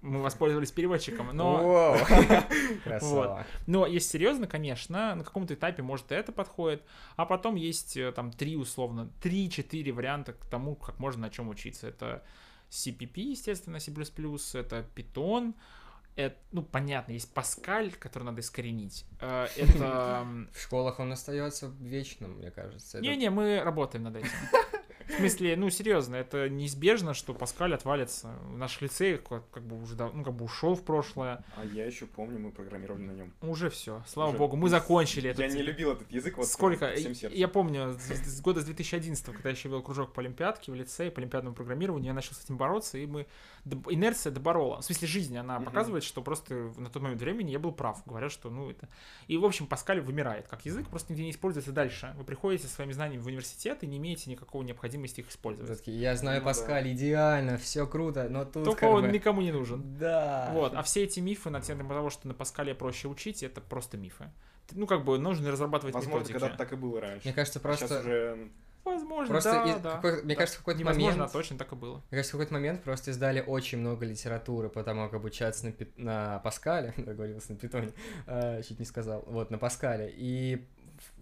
Мы 0.00 0.22
воспользовались 0.22 0.70
переводчиком, 0.70 1.34
но. 1.34 1.96
Красава. 2.84 3.44
но 3.66 3.84
если 3.84 4.10
серьезно, 4.10 4.46
конечно, 4.46 5.16
на 5.16 5.24
каком-то 5.24 5.54
этапе, 5.54 5.82
может, 5.82 6.12
и 6.12 6.14
это 6.14 6.30
подходит, 6.30 6.84
а 7.16 7.26
потом 7.26 7.56
есть 7.56 7.96
э, 7.96 8.12
там 8.12 8.30
три, 8.30 8.56
условно, 8.56 9.10
три-четыре 9.20 9.90
варианта 9.90 10.34
к 10.34 10.46
тому, 10.46 10.76
как 10.76 11.00
можно 11.00 11.22
на 11.22 11.30
чем 11.30 11.48
учиться. 11.48 11.88
Это 11.88 12.22
CPP, 12.70 13.20
естественно, 13.22 13.80
C++, 13.80 13.90
это 13.90 14.86
Python, 14.94 15.54
это, 16.18 16.36
ну, 16.50 16.62
понятно, 16.62 17.12
есть 17.12 17.32
Паскаль, 17.32 17.92
который 17.92 18.24
надо 18.24 18.40
искоренить. 18.40 19.06
Э, 19.20 19.46
Это... 19.56 20.26
В 20.52 20.60
школах 20.60 20.98
он 20.98 21.12
остается 21.12 21.68
вечным, 21.78 22.38
мне 22.38 22.50
кажется. 22.50 23.00
Не-не, 23.00 23.30
мы 23.30 23.62
работаем 23.62 24.02
над 24.04 24.16
этим. 24.16 24.28
В 25.08 25.12
смысле, 25.12 25.56
ну, 25.56 25.70
серьезно, 25.70 26.16
это 26.16 26.48
неизбежно, 26.48 27.14
что 27.14 27.34
Паскаль 27.34 27.74
отвалится. 27.74 28.34
Наш 28.54 28.80
лицей 28.80 29.18
как, 29.18 29.48
как 29.50 29.62
бы 29.62 29.80
уже 29.82 29.94
дав- 29.94 30.14
ну, 30.14 30.22
как 30.22 30.34
бы 30.34 30.44
ушел 30.44 30.74
в 30.74 30.82
прошлое. 30.84 31.44
А 31.56 31.64
я 31.64 31.86
еще 31.86 32.06
помню, 32.06 32.38
мы 32.38 32.50
программировали 32.50 33.02
на 33.02 33.12
нем. 33.12 33.32
Уже 33.40 33.70
все, 33.70 34.02
слава 34.06 34.30
Уже. 34.30 34.38
богу, 34.38 34.56
мы 34.56 34.68
закончили 34.68 35.30
это. 35.30 35.42
Я 35.42 35.48
не 35.48 35.62
любил 35.62 35.92
этот 35.92 36.10
язык 36.12 36.36
вот 36.36 36.46
Сколько? 36.46 36.92
Я 37.30 37.48
помню, 37.48 37.98
с, 37.98 38.10
с 38.10 38.40
года 38.40 38.60
с 38.60 38.64
2011, 38.64 39.24
когда 39.24 39.48
я 39.48 39.54
еще 39.54 39.68
вел 39.68 39.82
кружок 39.82 40.12
по 40.12 40.20
олимпиадке 40.20 40.72
в 40.72 40.74
лицее, 40.74 41.10
по 41.10 41.20
олимпиадному 41.20 41.56
программированию, 41.56 42.08
я 42.08 42.14
начал 42.14 42.34
с 42.34 42.44
этим 42.44 42.56
бороться, 42.56 42.98
и 42.98 43.06
мы... 43.06 43.26
Инерция 43.88 44.32
доборола. 44.32 44.80
В 44.80 44.84
смысле, 44.84 45.08
жизнь, 45.08 45.36
она 45.36 45.60
показывает, 45.60 46.04
что 46.04 46.22
просто 46.22 46.72
на 46.76 46.90
тот 46.90 47.02
момент 47.02 47.20
времени 47.20 47.50
я 47.50 47.58
был 47.58 47.72
прав. 47.72 48.02
Говорят, 48.06 48.32
что, 48.32 48.50
ну, 48.50 48.70
это... 48.70 48.88
И, 49.26 49.36
в 49.36 49.44
общем, 49.44 49.66
Паскаль 49.66 50.00
вымирает 50.00 50.48
как 50.48 50.64
язык, 50.64 50.88
просто 50.88 51.12
нигде 51.12 51.24
не 51.24 51.30
используется 51.30 51.72
дальше. 51.72 52.14
Вы 52.16 52.24
приходите 52.24 52.66
со 52.66 52.74
своими 52.74 52.92
знаниями 52.92 53.22
в 53.22 53.26
университет 53.26 53.82
и 53.82 53.86
не 53.86 53.98
имеете 53.98 54.30
никакой 54.30 54.60
необходимости 54.98 55.20
их 55.20 55.30
использовать. 55.30 55.78
Такие, 55.78 55.98
Я 56.00 56.16
знаю 56.16 56.38
Ну 56.40 56.44
да. 56.44 56.50
Паскаль 56.50 56.92
идеально, 56.92 57.56
все 57.58 57.86
круто, 57.86 58.28
но 58.28 58.44
тут 58.44 58.64
Только 58.64 58.80
как 58.80 58.90
он 58.90 59.02
бы- 59.06 59.12
никому 59.12 59.40
не 59.42 59.52
нужен. 59.52 59.96
Да. 59.98 60.50
Вот, 60.52 60.74
а 60.74 60.82
все 60.82 61.04
эти 61.04 61.20
мифы 61.20 61.50
на 61.50 61.60
тему 61.60 61.88
того, 61.88 62.10
что 62.10 62.28
на 62.28 62.34
Паскале 62.34 62.74
проще 62.74 63.08
учить, 63.08 63.42
это 63.42 63.60
просто 63.60 63.96
мифы. 63.96 64.30
Ну, 64.72 64.86
как 64.86 65.04
бы, 65.04 65.18
нужно 65.18 65.50
разрабатывать 65.50 65.94
Возможно, 65.94 66.18
методики. 66.20 66.32
когда-то 66.38 66.58
так 66.58 66.72
и 66.72 66.76
было 66.76 67.00
раньше. 67.00 67.22
Мне 67.24 67.32
кажется, 67.34 67.58
А 67.62 67.62
Сейчас 67.76 67.88
просто... 67.88 68.00
уже... 68.00 68.48
Возможно, 68.84 69.32
Просто, 69.34 69.52
да, 69.52 69.64
и- 69.64 69.80
да. 69.80 69.90
какой- 69.96 70.22
мне 70.22 70.34
Да. 70.34 70.38
кажется, 70.38 70.56
в 70.56 70.60
какой-то 70.62 70.80
Невозможно, 70.80 71.12
момент... 71.18 71.30
а 71.30 71.32
точно 71.32 71.58
так 71.58 71.72
и 71.72 71.76
было. 71.76 71.94
Мне 71.96 72.02
кажется, 72.10 72.30
в 72.30 72.32
какой-то 72.32 72.54
момент 72.54 72.82
просто 72.82 73.10
издали 73.10 73.42
очень 73.46 73.78
много 73.78 74.06
литературы 74.06 74.68
по 74.70 74.82
тому, 74.82 75.04
как 75.04 75.14
обучаться 75.14 75.66
на, 75.66 75.72
пи- 75.72 75.88
на 75.96 76.38
Паскале, 76.38 76.94
договорился 76.96 77.52
на 77.52 77.58
питоне, 77.58 77.92
э, 78.26 78.62
чуть 78.62 78.78
не 78.78 78.86
сказал, 78.86 79.24
вот, 79.26 79.50
на 79.50 79.58
Паскале, 79.58 80.10
и 80.16 80.66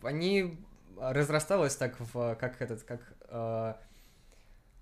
они 0.02 0.58
разрасталось 0.98 1.76
так 1.76 1.96
в, 1.98 2.34
как 2.36 2.60
этот, 2.60 2.82
как 2.82 3.00
э, 3.28 3.74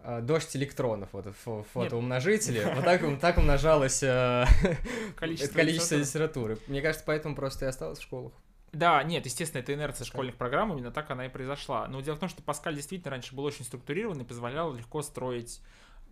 э, 0.00 0.20
дождь 0.22 0.54
электронов, 0.56 1.08
вот, 1.12 1.26
фо- 1.26 1.64
фотоумножители, 1.72 2.62
вот 2.74 2.84
так, 2.84 3.02
так 3.20 3.38
умножалось 3.38 4.02
э, 4.02 4.44
Количество 5.16 5.54
количество 5.58 5.96
литературы. 5.96 6.58
Мне 6.66 6.82
кажется, 6.82 7.04
поэтому 7.06 7.34
просто 7.34 7.64
и 7.66 7.68
осталось 7.68 7.98
в 7.98 8.02
школах. 8.02 8.32
Да, 8.72 9.00
нет, 9.04 9.24
естественно, 9.24 9.60
это 9.62 9.72
инерция 9.72 10.04
школьных 10.04 10.34
программ, 10.34 10.72
именно 10.72 10.90
так 10.90 11.08
она 11.10 11.26
и 11.26 11.28
произошла. 11.28 11.86
Но 11.86 12.00
дело 12.00 12.16
в 12.16 12.18
том, 12.18 12.28
что 12.28 12.42
Паскаль 12.42 12.74
действительно 12.74 13.12
раньше 13.12 13.34
был 13.34 13.44
очень 13.44 13.64
структурирован 13.64 14.20
и 14.20 14.24
позволял 14.24 14.72
легко 14.74 15.00
строить 15.02 15.60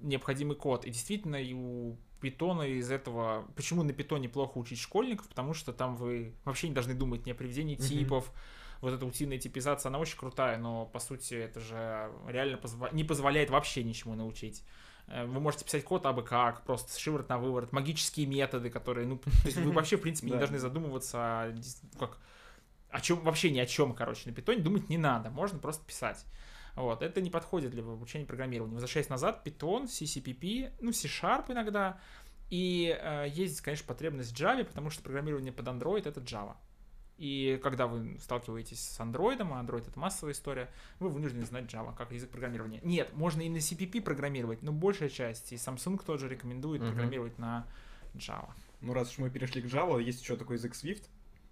необходимый 0.01 0.57
код. 0.57 0.85
И 0.85 0.91
действительно, 0.91 1.37
и 1.37 1.53
у 1.55 1.97
питона 2.21 2.63
из 2.63 2.91
этого... 2.91 3.49
Почему 3.57 3.83
на 3.83 3.93
питоне 3.93 4.29
плохо 4.29 4.59
учить 4.59 4.79
школьников? 4.79 5.29
Потому 5.29 5.55
что 5.55 5.73
там 5.73 5.97
вы 5.97 6.35
вообще 6.45 6.69
не 6.69 6.75
должны 6.75 6.95
думать 6.95 7.27
ни 7.27 7.33
о 7.33 7.35
приведении 7.35 7.75
Мгм. 7.75 7.85
типов, 7.85 8.33
вот 8.83 8.93
эта 8.93 9.07
утиная 9.07 9.39
типизация, 9.39 9.89
она 9.89 9.99
очень 9.99 10.19
крутая, 10.19 10.59
но 10.59 10.87
по 10.87 10.99
сути 10.99 11.35
это 11.35 11.61
же 11.61 12.13
реально 12.27 12.57
позва- 12.57 12.93
не 12.93 13.05
позволяет 13.05 13.49
вообще 13.49 13.83
ничему 13.83 14.15
научить. 14.15 14.65
Э, 15.07 15.25
Вы 15.25 15.41
можете 15.41 15.65
писать 15.65 15.85
код 15.85 16.05
абы 16.05 16.23
как, 16.23 16.65
просто 16.65 17.01
шиворот 17.01 17.29
на 17.29 17.39
выворот, 17.39 17.73
магические 17.73 18.27
методы, 18.27 18.71
которые, 18.71 19.07
ну, 19.07 19.19
то 19.19 19.31
есть 19.45 19.57
вы 19.57 19.71
вообще, 19.73 19.97
в 19.97 20.03
принципе, 20.03 20.31
не 20.33 20.37
должны 20.37 20.59
задумываться, 20.59 21.19
о 21.19 21.55
как, 21.99 22.19
о 22.91 23.01
чем, 23.01 23.21
вообще 23.21 23.51
ни 23.51 23.61
о 23.61 23.67
чем, 23.67 23.95
короче, 23.95 24.29
на 24.29 24.35
питоне 24.35 24.61
думать 24.61 24.89
не 24.89 24.99
надо, 24.99 25.31
можно 25.31 25.59
просто 25.59 25.87
писать. 25.87 26.27
Вот, 26.75 27.03
это 27.03 27.21
не 27.21 27.31
подходит 27.31 27.71
для 27.71 27.83
обучения 27.83 28.27
программированию. 28.27 28.75
Возвращаясь 28.75 29.09
назад, 29.09 29.47
Python, 29.47 29.85
CCPP, 29.85 30.73
ну, 30.81 30.93
C-Sharp 30.93 31.53
иногда, 31.53 32.01
и 32.51 32.99
э, 33.01 33.29
есть, 33.29 33.61
конечно, 33.61 33.87
потребность 33.87 34.33
в 34.33 34.41
Java, 34.41 34.65
потому 34.65 34.91
что 34.91 35.03
программирование 35.03 35.53
под 35.53 35.69
Android— 35.69 36.03
это 36.09 36.21
Java. 36.21 36.57
И 37.19 37.61
когда 37.63 37.87
вы 37.87 38.19
сталкиваетесь 38.21 38.81
с 38.81 38.99
Android, 39.01 39.37
а 39.41 39.63
Android 39.63 39.87
это 39.87 39.99
массовая 39.99 40.33
история, 40.33 40.69
вы 40.99 41.09
вынуждены 41.09 41.45
знать 41.45 41.65
Java 41.65 41.95
как 41.97 42.11
язык 42.13 42.31
программирования. 42.31 42.81
Нет, 42.83 43.13
можно 43.15 43.43
и 43.43 43.49
на 43.49 43.59
CPP 43.59 44.01
программировать, 44.03 44.63
но 44.63 44.73
большая 44.73 45.09
часть, 45.09 45.53
и 45.53 45.57
Samsung 45.57 46.03
тоже 46.05 46.29
рекомендует 46.29 46.81
Мгм. 46.83 46.91
программировать 46.93 47.39
на 47.39 47.67
Java. 48.15 48.49
Ну, 48.81 48.93
раз 48.95 49.11
уж 49.13 49.19
мы 49.19 49.31
перешли 49.31 49.63
к 49.63 49.67
Java, 49.67 50.03
есть 50.03 50.21
еще 50.23 50.37
такой 50.37 50.57
язык 50.57 50.73
Swift. 50.73 51.05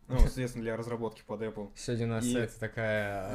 Ну, 0.08 0.18
соответственно, 0.18 0.64
для 0.64 0.76
разработки 0.76 1.22
под 1.24 1.40
Apple. 1.40 1.70
Сегодня 1.76 2.06
у 2.06 2.08
нас 2.10 2.24
И- 2.24 2.34
это 2.36 2.58
такая 2.58 3.28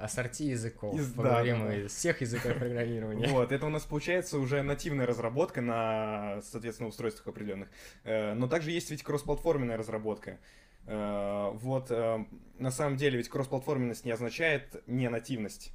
э, 0.00 0.04
ассорти 0.04 0.42
языков. 0.42 0.98
Из- 0.98 1.12
Поговорим 1.12 1.60
да, 1.60 1.66
да. 1.68 1.76
из 1.76 1.92
всех 1.92 2.20
языков 2.22 2.54
программирования. 2.58 3.28
Вот, 3.28 3.52
это 3.52 3.66
у 3.66 3.68
нас 3.68 3.84
получается 3.84 4.38
уже 4.40 4.62
нативная 4.62 5.06
разработка 5.06 5.60
на, 5.60 6.40
соответственно, 6.42 6.88
устройствах 6.88 7.28
определенных. 7.28 7.68
Э, 8.02 8.34
Но 8.34 8.48
также 8.48 8.72
есть 8.72 8.90
ведь 8.90 9.04
кроссплатформенная 9.04 9.76
разработка. 9.76 10.40
Э, 10.86 11.50
Вот, 11.54 11.90
э, 11.90 12.24
на 12.58 12.70
самом 12.70 12.96
деле, 12.96 13.18
ведь 13.18 13.28
кроссплатформенность 13.28 14.04
не 14.04 14.12
означает 14.12 14.82
не 14.86 15.08
нативность. 15.08 15.72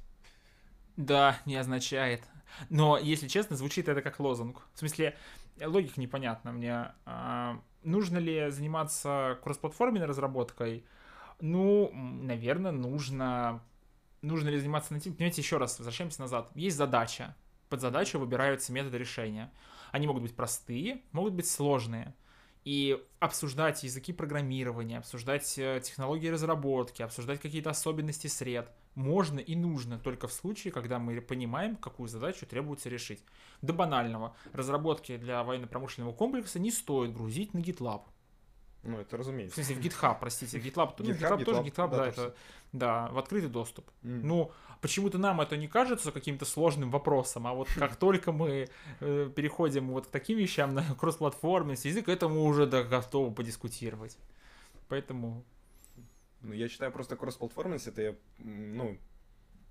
Да, 0.96 1.38
не 1.46 1.56
означает. 1.56 2.22
Но, 2.70 2.98
если 2.98 3.28
честно, 3.28 3.56
звучит 3.56 3.88
это 3.88 4.02
как 4.02 4.18
лозунг. 4.20 4.66
В 4.74 4.78
смысле, 4.78 5.16
логика 5.60 6.00
непонятна 6.00 6.52
мне. 6.52 6.92
А, 7.04 7.60
нужно 7.82 8.18
ли 8.18 8.50
заниматься 8.50 9.38
кроссплатформенной 9.44 10.06
разработкой? 10.06 10.84
Ну, 11.40 11.90
наверное, 11.92 12.72
нужно... 12.72 13.62
Нужно 14.22 14.48
ли 14.48 14.58
заниматься 14.58 14.92
натив... 14.92 15.16
Понимаете, 15.16 15.40
еще 15.40 15.58
раз, 15.58 15.78
возвращаемся 15.78 16.20
назад. 16.20 16.50
Есть 16.56 16.76
задача. 16.76 17.36
Под 17.68 17.80
задачу 17.80 18.18
выбираются 18.18 18.72
методы 18.72 18.98
решения. 18.98 19.52
Они 19.92 20.06
могут 20.06 20.22
быть 20.22 20.34
простые, 20.34 21.02
могут 21.12 21.34
быть 21.34 21.48
сложные. 21.48 22.14
И 22.64 23.02
обсуждать 23.20 23.82
языки 23.82 24.12
программирования, 24.12 24.98
обсуждать 24.98 25.58
э, 25.58 25.80
технологии 25.82 26.28
разработки, 26.28 27.02
обсуждать 27.02 27.40
какие-то 27.40 27.70
особенности 27.70 28.26
сред 28.26 28.70
можно 28.94 29.38
и 29.38 29.54
нужно 29.54 29.98
только 29.98 30.26
в 30.26 30.32
случае, 30.32 30.72
когда 30.72 30.98
мы 30.98 31.20
понимаем, 31.20 31.76
какую 31.76 32.08
задачу 32.08 32.46
требуется 32.46 32.88
решить. 32.88 33.22
До 33.62 33.72
банального. 33.72 34.36
Разработки 34.52 35.16
для 35.16 35.42
военно-промышленного 35.44 36.12
комплекса 36.12 36.58
не 36.58 36.70
стоит 36.72 37.12
грузить 37.14 37.54
на 37.54 37.58
GitLab. 37.58 38.02
Ну, 38.82 38.98
это 38.98 39.16
В 39.16 39.20
разумеется. 39.20 39.54
смысле, 39.54 39.74
в 39.76 39.78
GitHub, 39.80 40.16
простите, 40.20 40.58
GitLab, 40.58 40.96
то- 40.96 41.04
GitHub, 41.04 41.38
GitHub 41.38 41.44
тоже 41.44 41.60
GitLab, 41.60 41.64
GitLab, 41.64 41.90
да, 41.90 41.96
да, 41.96 42.06
это, 42.08 42.36
да, 42.72 43.08
в 43.08 43.18
открытый 43.18 43.50
доступ. 43.50 43.88
М. 44.02 44.26
Ну, 44.26 44.52
почему-то 44.80 45.18
нам 45.18 45.40
это 45.40 45.56
не 45.56 45.68
кажется 45.68 46.12
каким-то 46.12 46.44
сложным 46.44 46.90
вопросом, 46.90 47.46
а 47.46 47.54
вот 47.54 47.68
как 47.76 47.96
только 47.98 48.32
мы 48.32 48.68
э, 49.00 49.30
переходим 49.34 49.90
вот 49.90 50.06
к 50.06 50.10
таким 50.10 50.38
вещам 50.38 50.74
на 50.74 50.84
кроссплатформенность, 50.98 51.84
язык, 51.84 52.08
это 52.08 52.28
мы 52.28 52.42
уже 52.42 52.66
да, 52.66 52.82
готовы 52.82 53.34
подискутировать. 53.34 54.18
Поэтому, 54.88 55.44
Ну, 56.40 56.52
я 56.52 56.68
считаю, 56.68 56.92
просто 56.92 57.16
кроссплатформенность 57.16 57.86
это, 57.88 58.16
ну, 58.38 58.98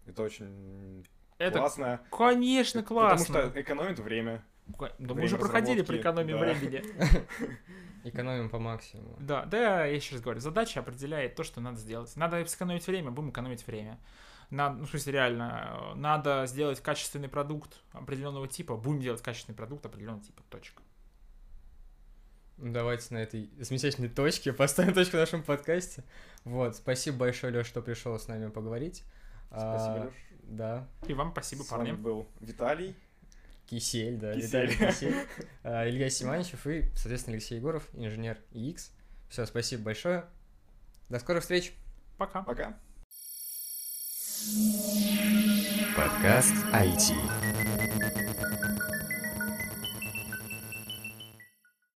это 0.06 0.24
очень 0.24 1.06
это, 1.38 1.60
классно. 1.60 2.02
конечно, 2.12 2.84
классно. 2.84 3.26
Потому 3.26 3.50
что 3.52 3.62
экономит 3.62 4.00
время. 4.00 4.44
Да 5.00 5.14
мы 5.14 5.24
уже 5.24 5.38
проходили 5.38 5.82
при 5.82 6.00
экономии 6.00 6.34
да. 6.34 6.40
времени. 6.40 6.84
Экономим 8.04 8.50
по 8.50 8.60
максимуму. 8.60 9.16
Да, 9.20 9.46
да, 9.46 9.86
я 9.86 9.96
еще 9.96 10.16
раз 10.16 10.22
говорю, 10.22 10.40
задача 10.40 10.80
определяет 10.80 11.36
то, 11.36 11.44
что 11.44 11.62
надо 11.62 11.78
сделать. 11.78 12.16
Надо 12.16 12.46
сэкономить 12.46 12.86
время, 12.88 13.12
будем 13.12 13.32
экономить 13.32 13.66
время. 13.68 14.00
Надо, 14.50 14.78
ну, 14.78 14.86
в 14.86 14.90
смысле, 14.90 15.14
реально, 15.14 15.92
э, 15.94 15.96
надо 15.96 16.46
сделать 16.48 16.80
качественный 16.82 17.28
продукт 17.28 17.82
определенного 17.92 18.48
типа, 18.48 18.78
будем 18.78 19.02
делать 19.02 19.22
качественный 19.22 19.56
продукт 19.56 19.86
определенного 19.86 20.24
типа, 20.24 20.42
точка. 20.50 20.82
Давайте 22.58 23.14
на 23.14 23.20
этой 23.20 23.52
замечательной 23.60 24.10
точке 24.10 24.54
поставим 24.54 24.94
точку 24.96 25.18
в 25.18 25.20
нашем 25.20 25.44
подкасте. 25.44 26.04
Вот, 26.44 26.76
спасибо 26.76 27.18
большое, 27.18 27.52
Лёш, 27.54 27.68
что 27.68 27.82
пришел 27.82 28.18
с 28.18 28.28
нами 28.28 28.50
поговорить. 28.50 29.04
Спасибо, 29.50 29.94
А, 29.94 30.04
Лёш. 30.06 30.14
Да, 30.44 30.88
И 31.08 31.14
вам 31.14 31.32
спасибо, 31.32 31.64
С 31.64 31.72
вами 31.72 31.90
парни. 31.90 32.02
был 32.02 32.28
Виталий. 32.40 32.96
Кисель, 33.66 34.18
да, 34.18 34.34
Кисель. 34.34 34.68
Виталий 34.72 34.92
Кисель, 34.92 35.16
а, 35.64 35.88
Илья 35.90 36.10
Симанчев 36.10 36.66
и, 36.68 36.84
соответственно, 36.96 37.36
Алексей 37.36 37.56
Егоров, 37.58 37.86
инженер 37.94 38.38
ИИКС. 38.54 38.92
Все, 39.30 39.46
спасибо 39.46 39.84
большое. 39.84 40.24
До 41.10 41.20
скорых 41.20 41.42
встреч. 41.44 41.74
Пока. 42.18 42.44
Пока. 42.44 42.80
Подкаст 45.96 46.54
IT. 46.74 47.47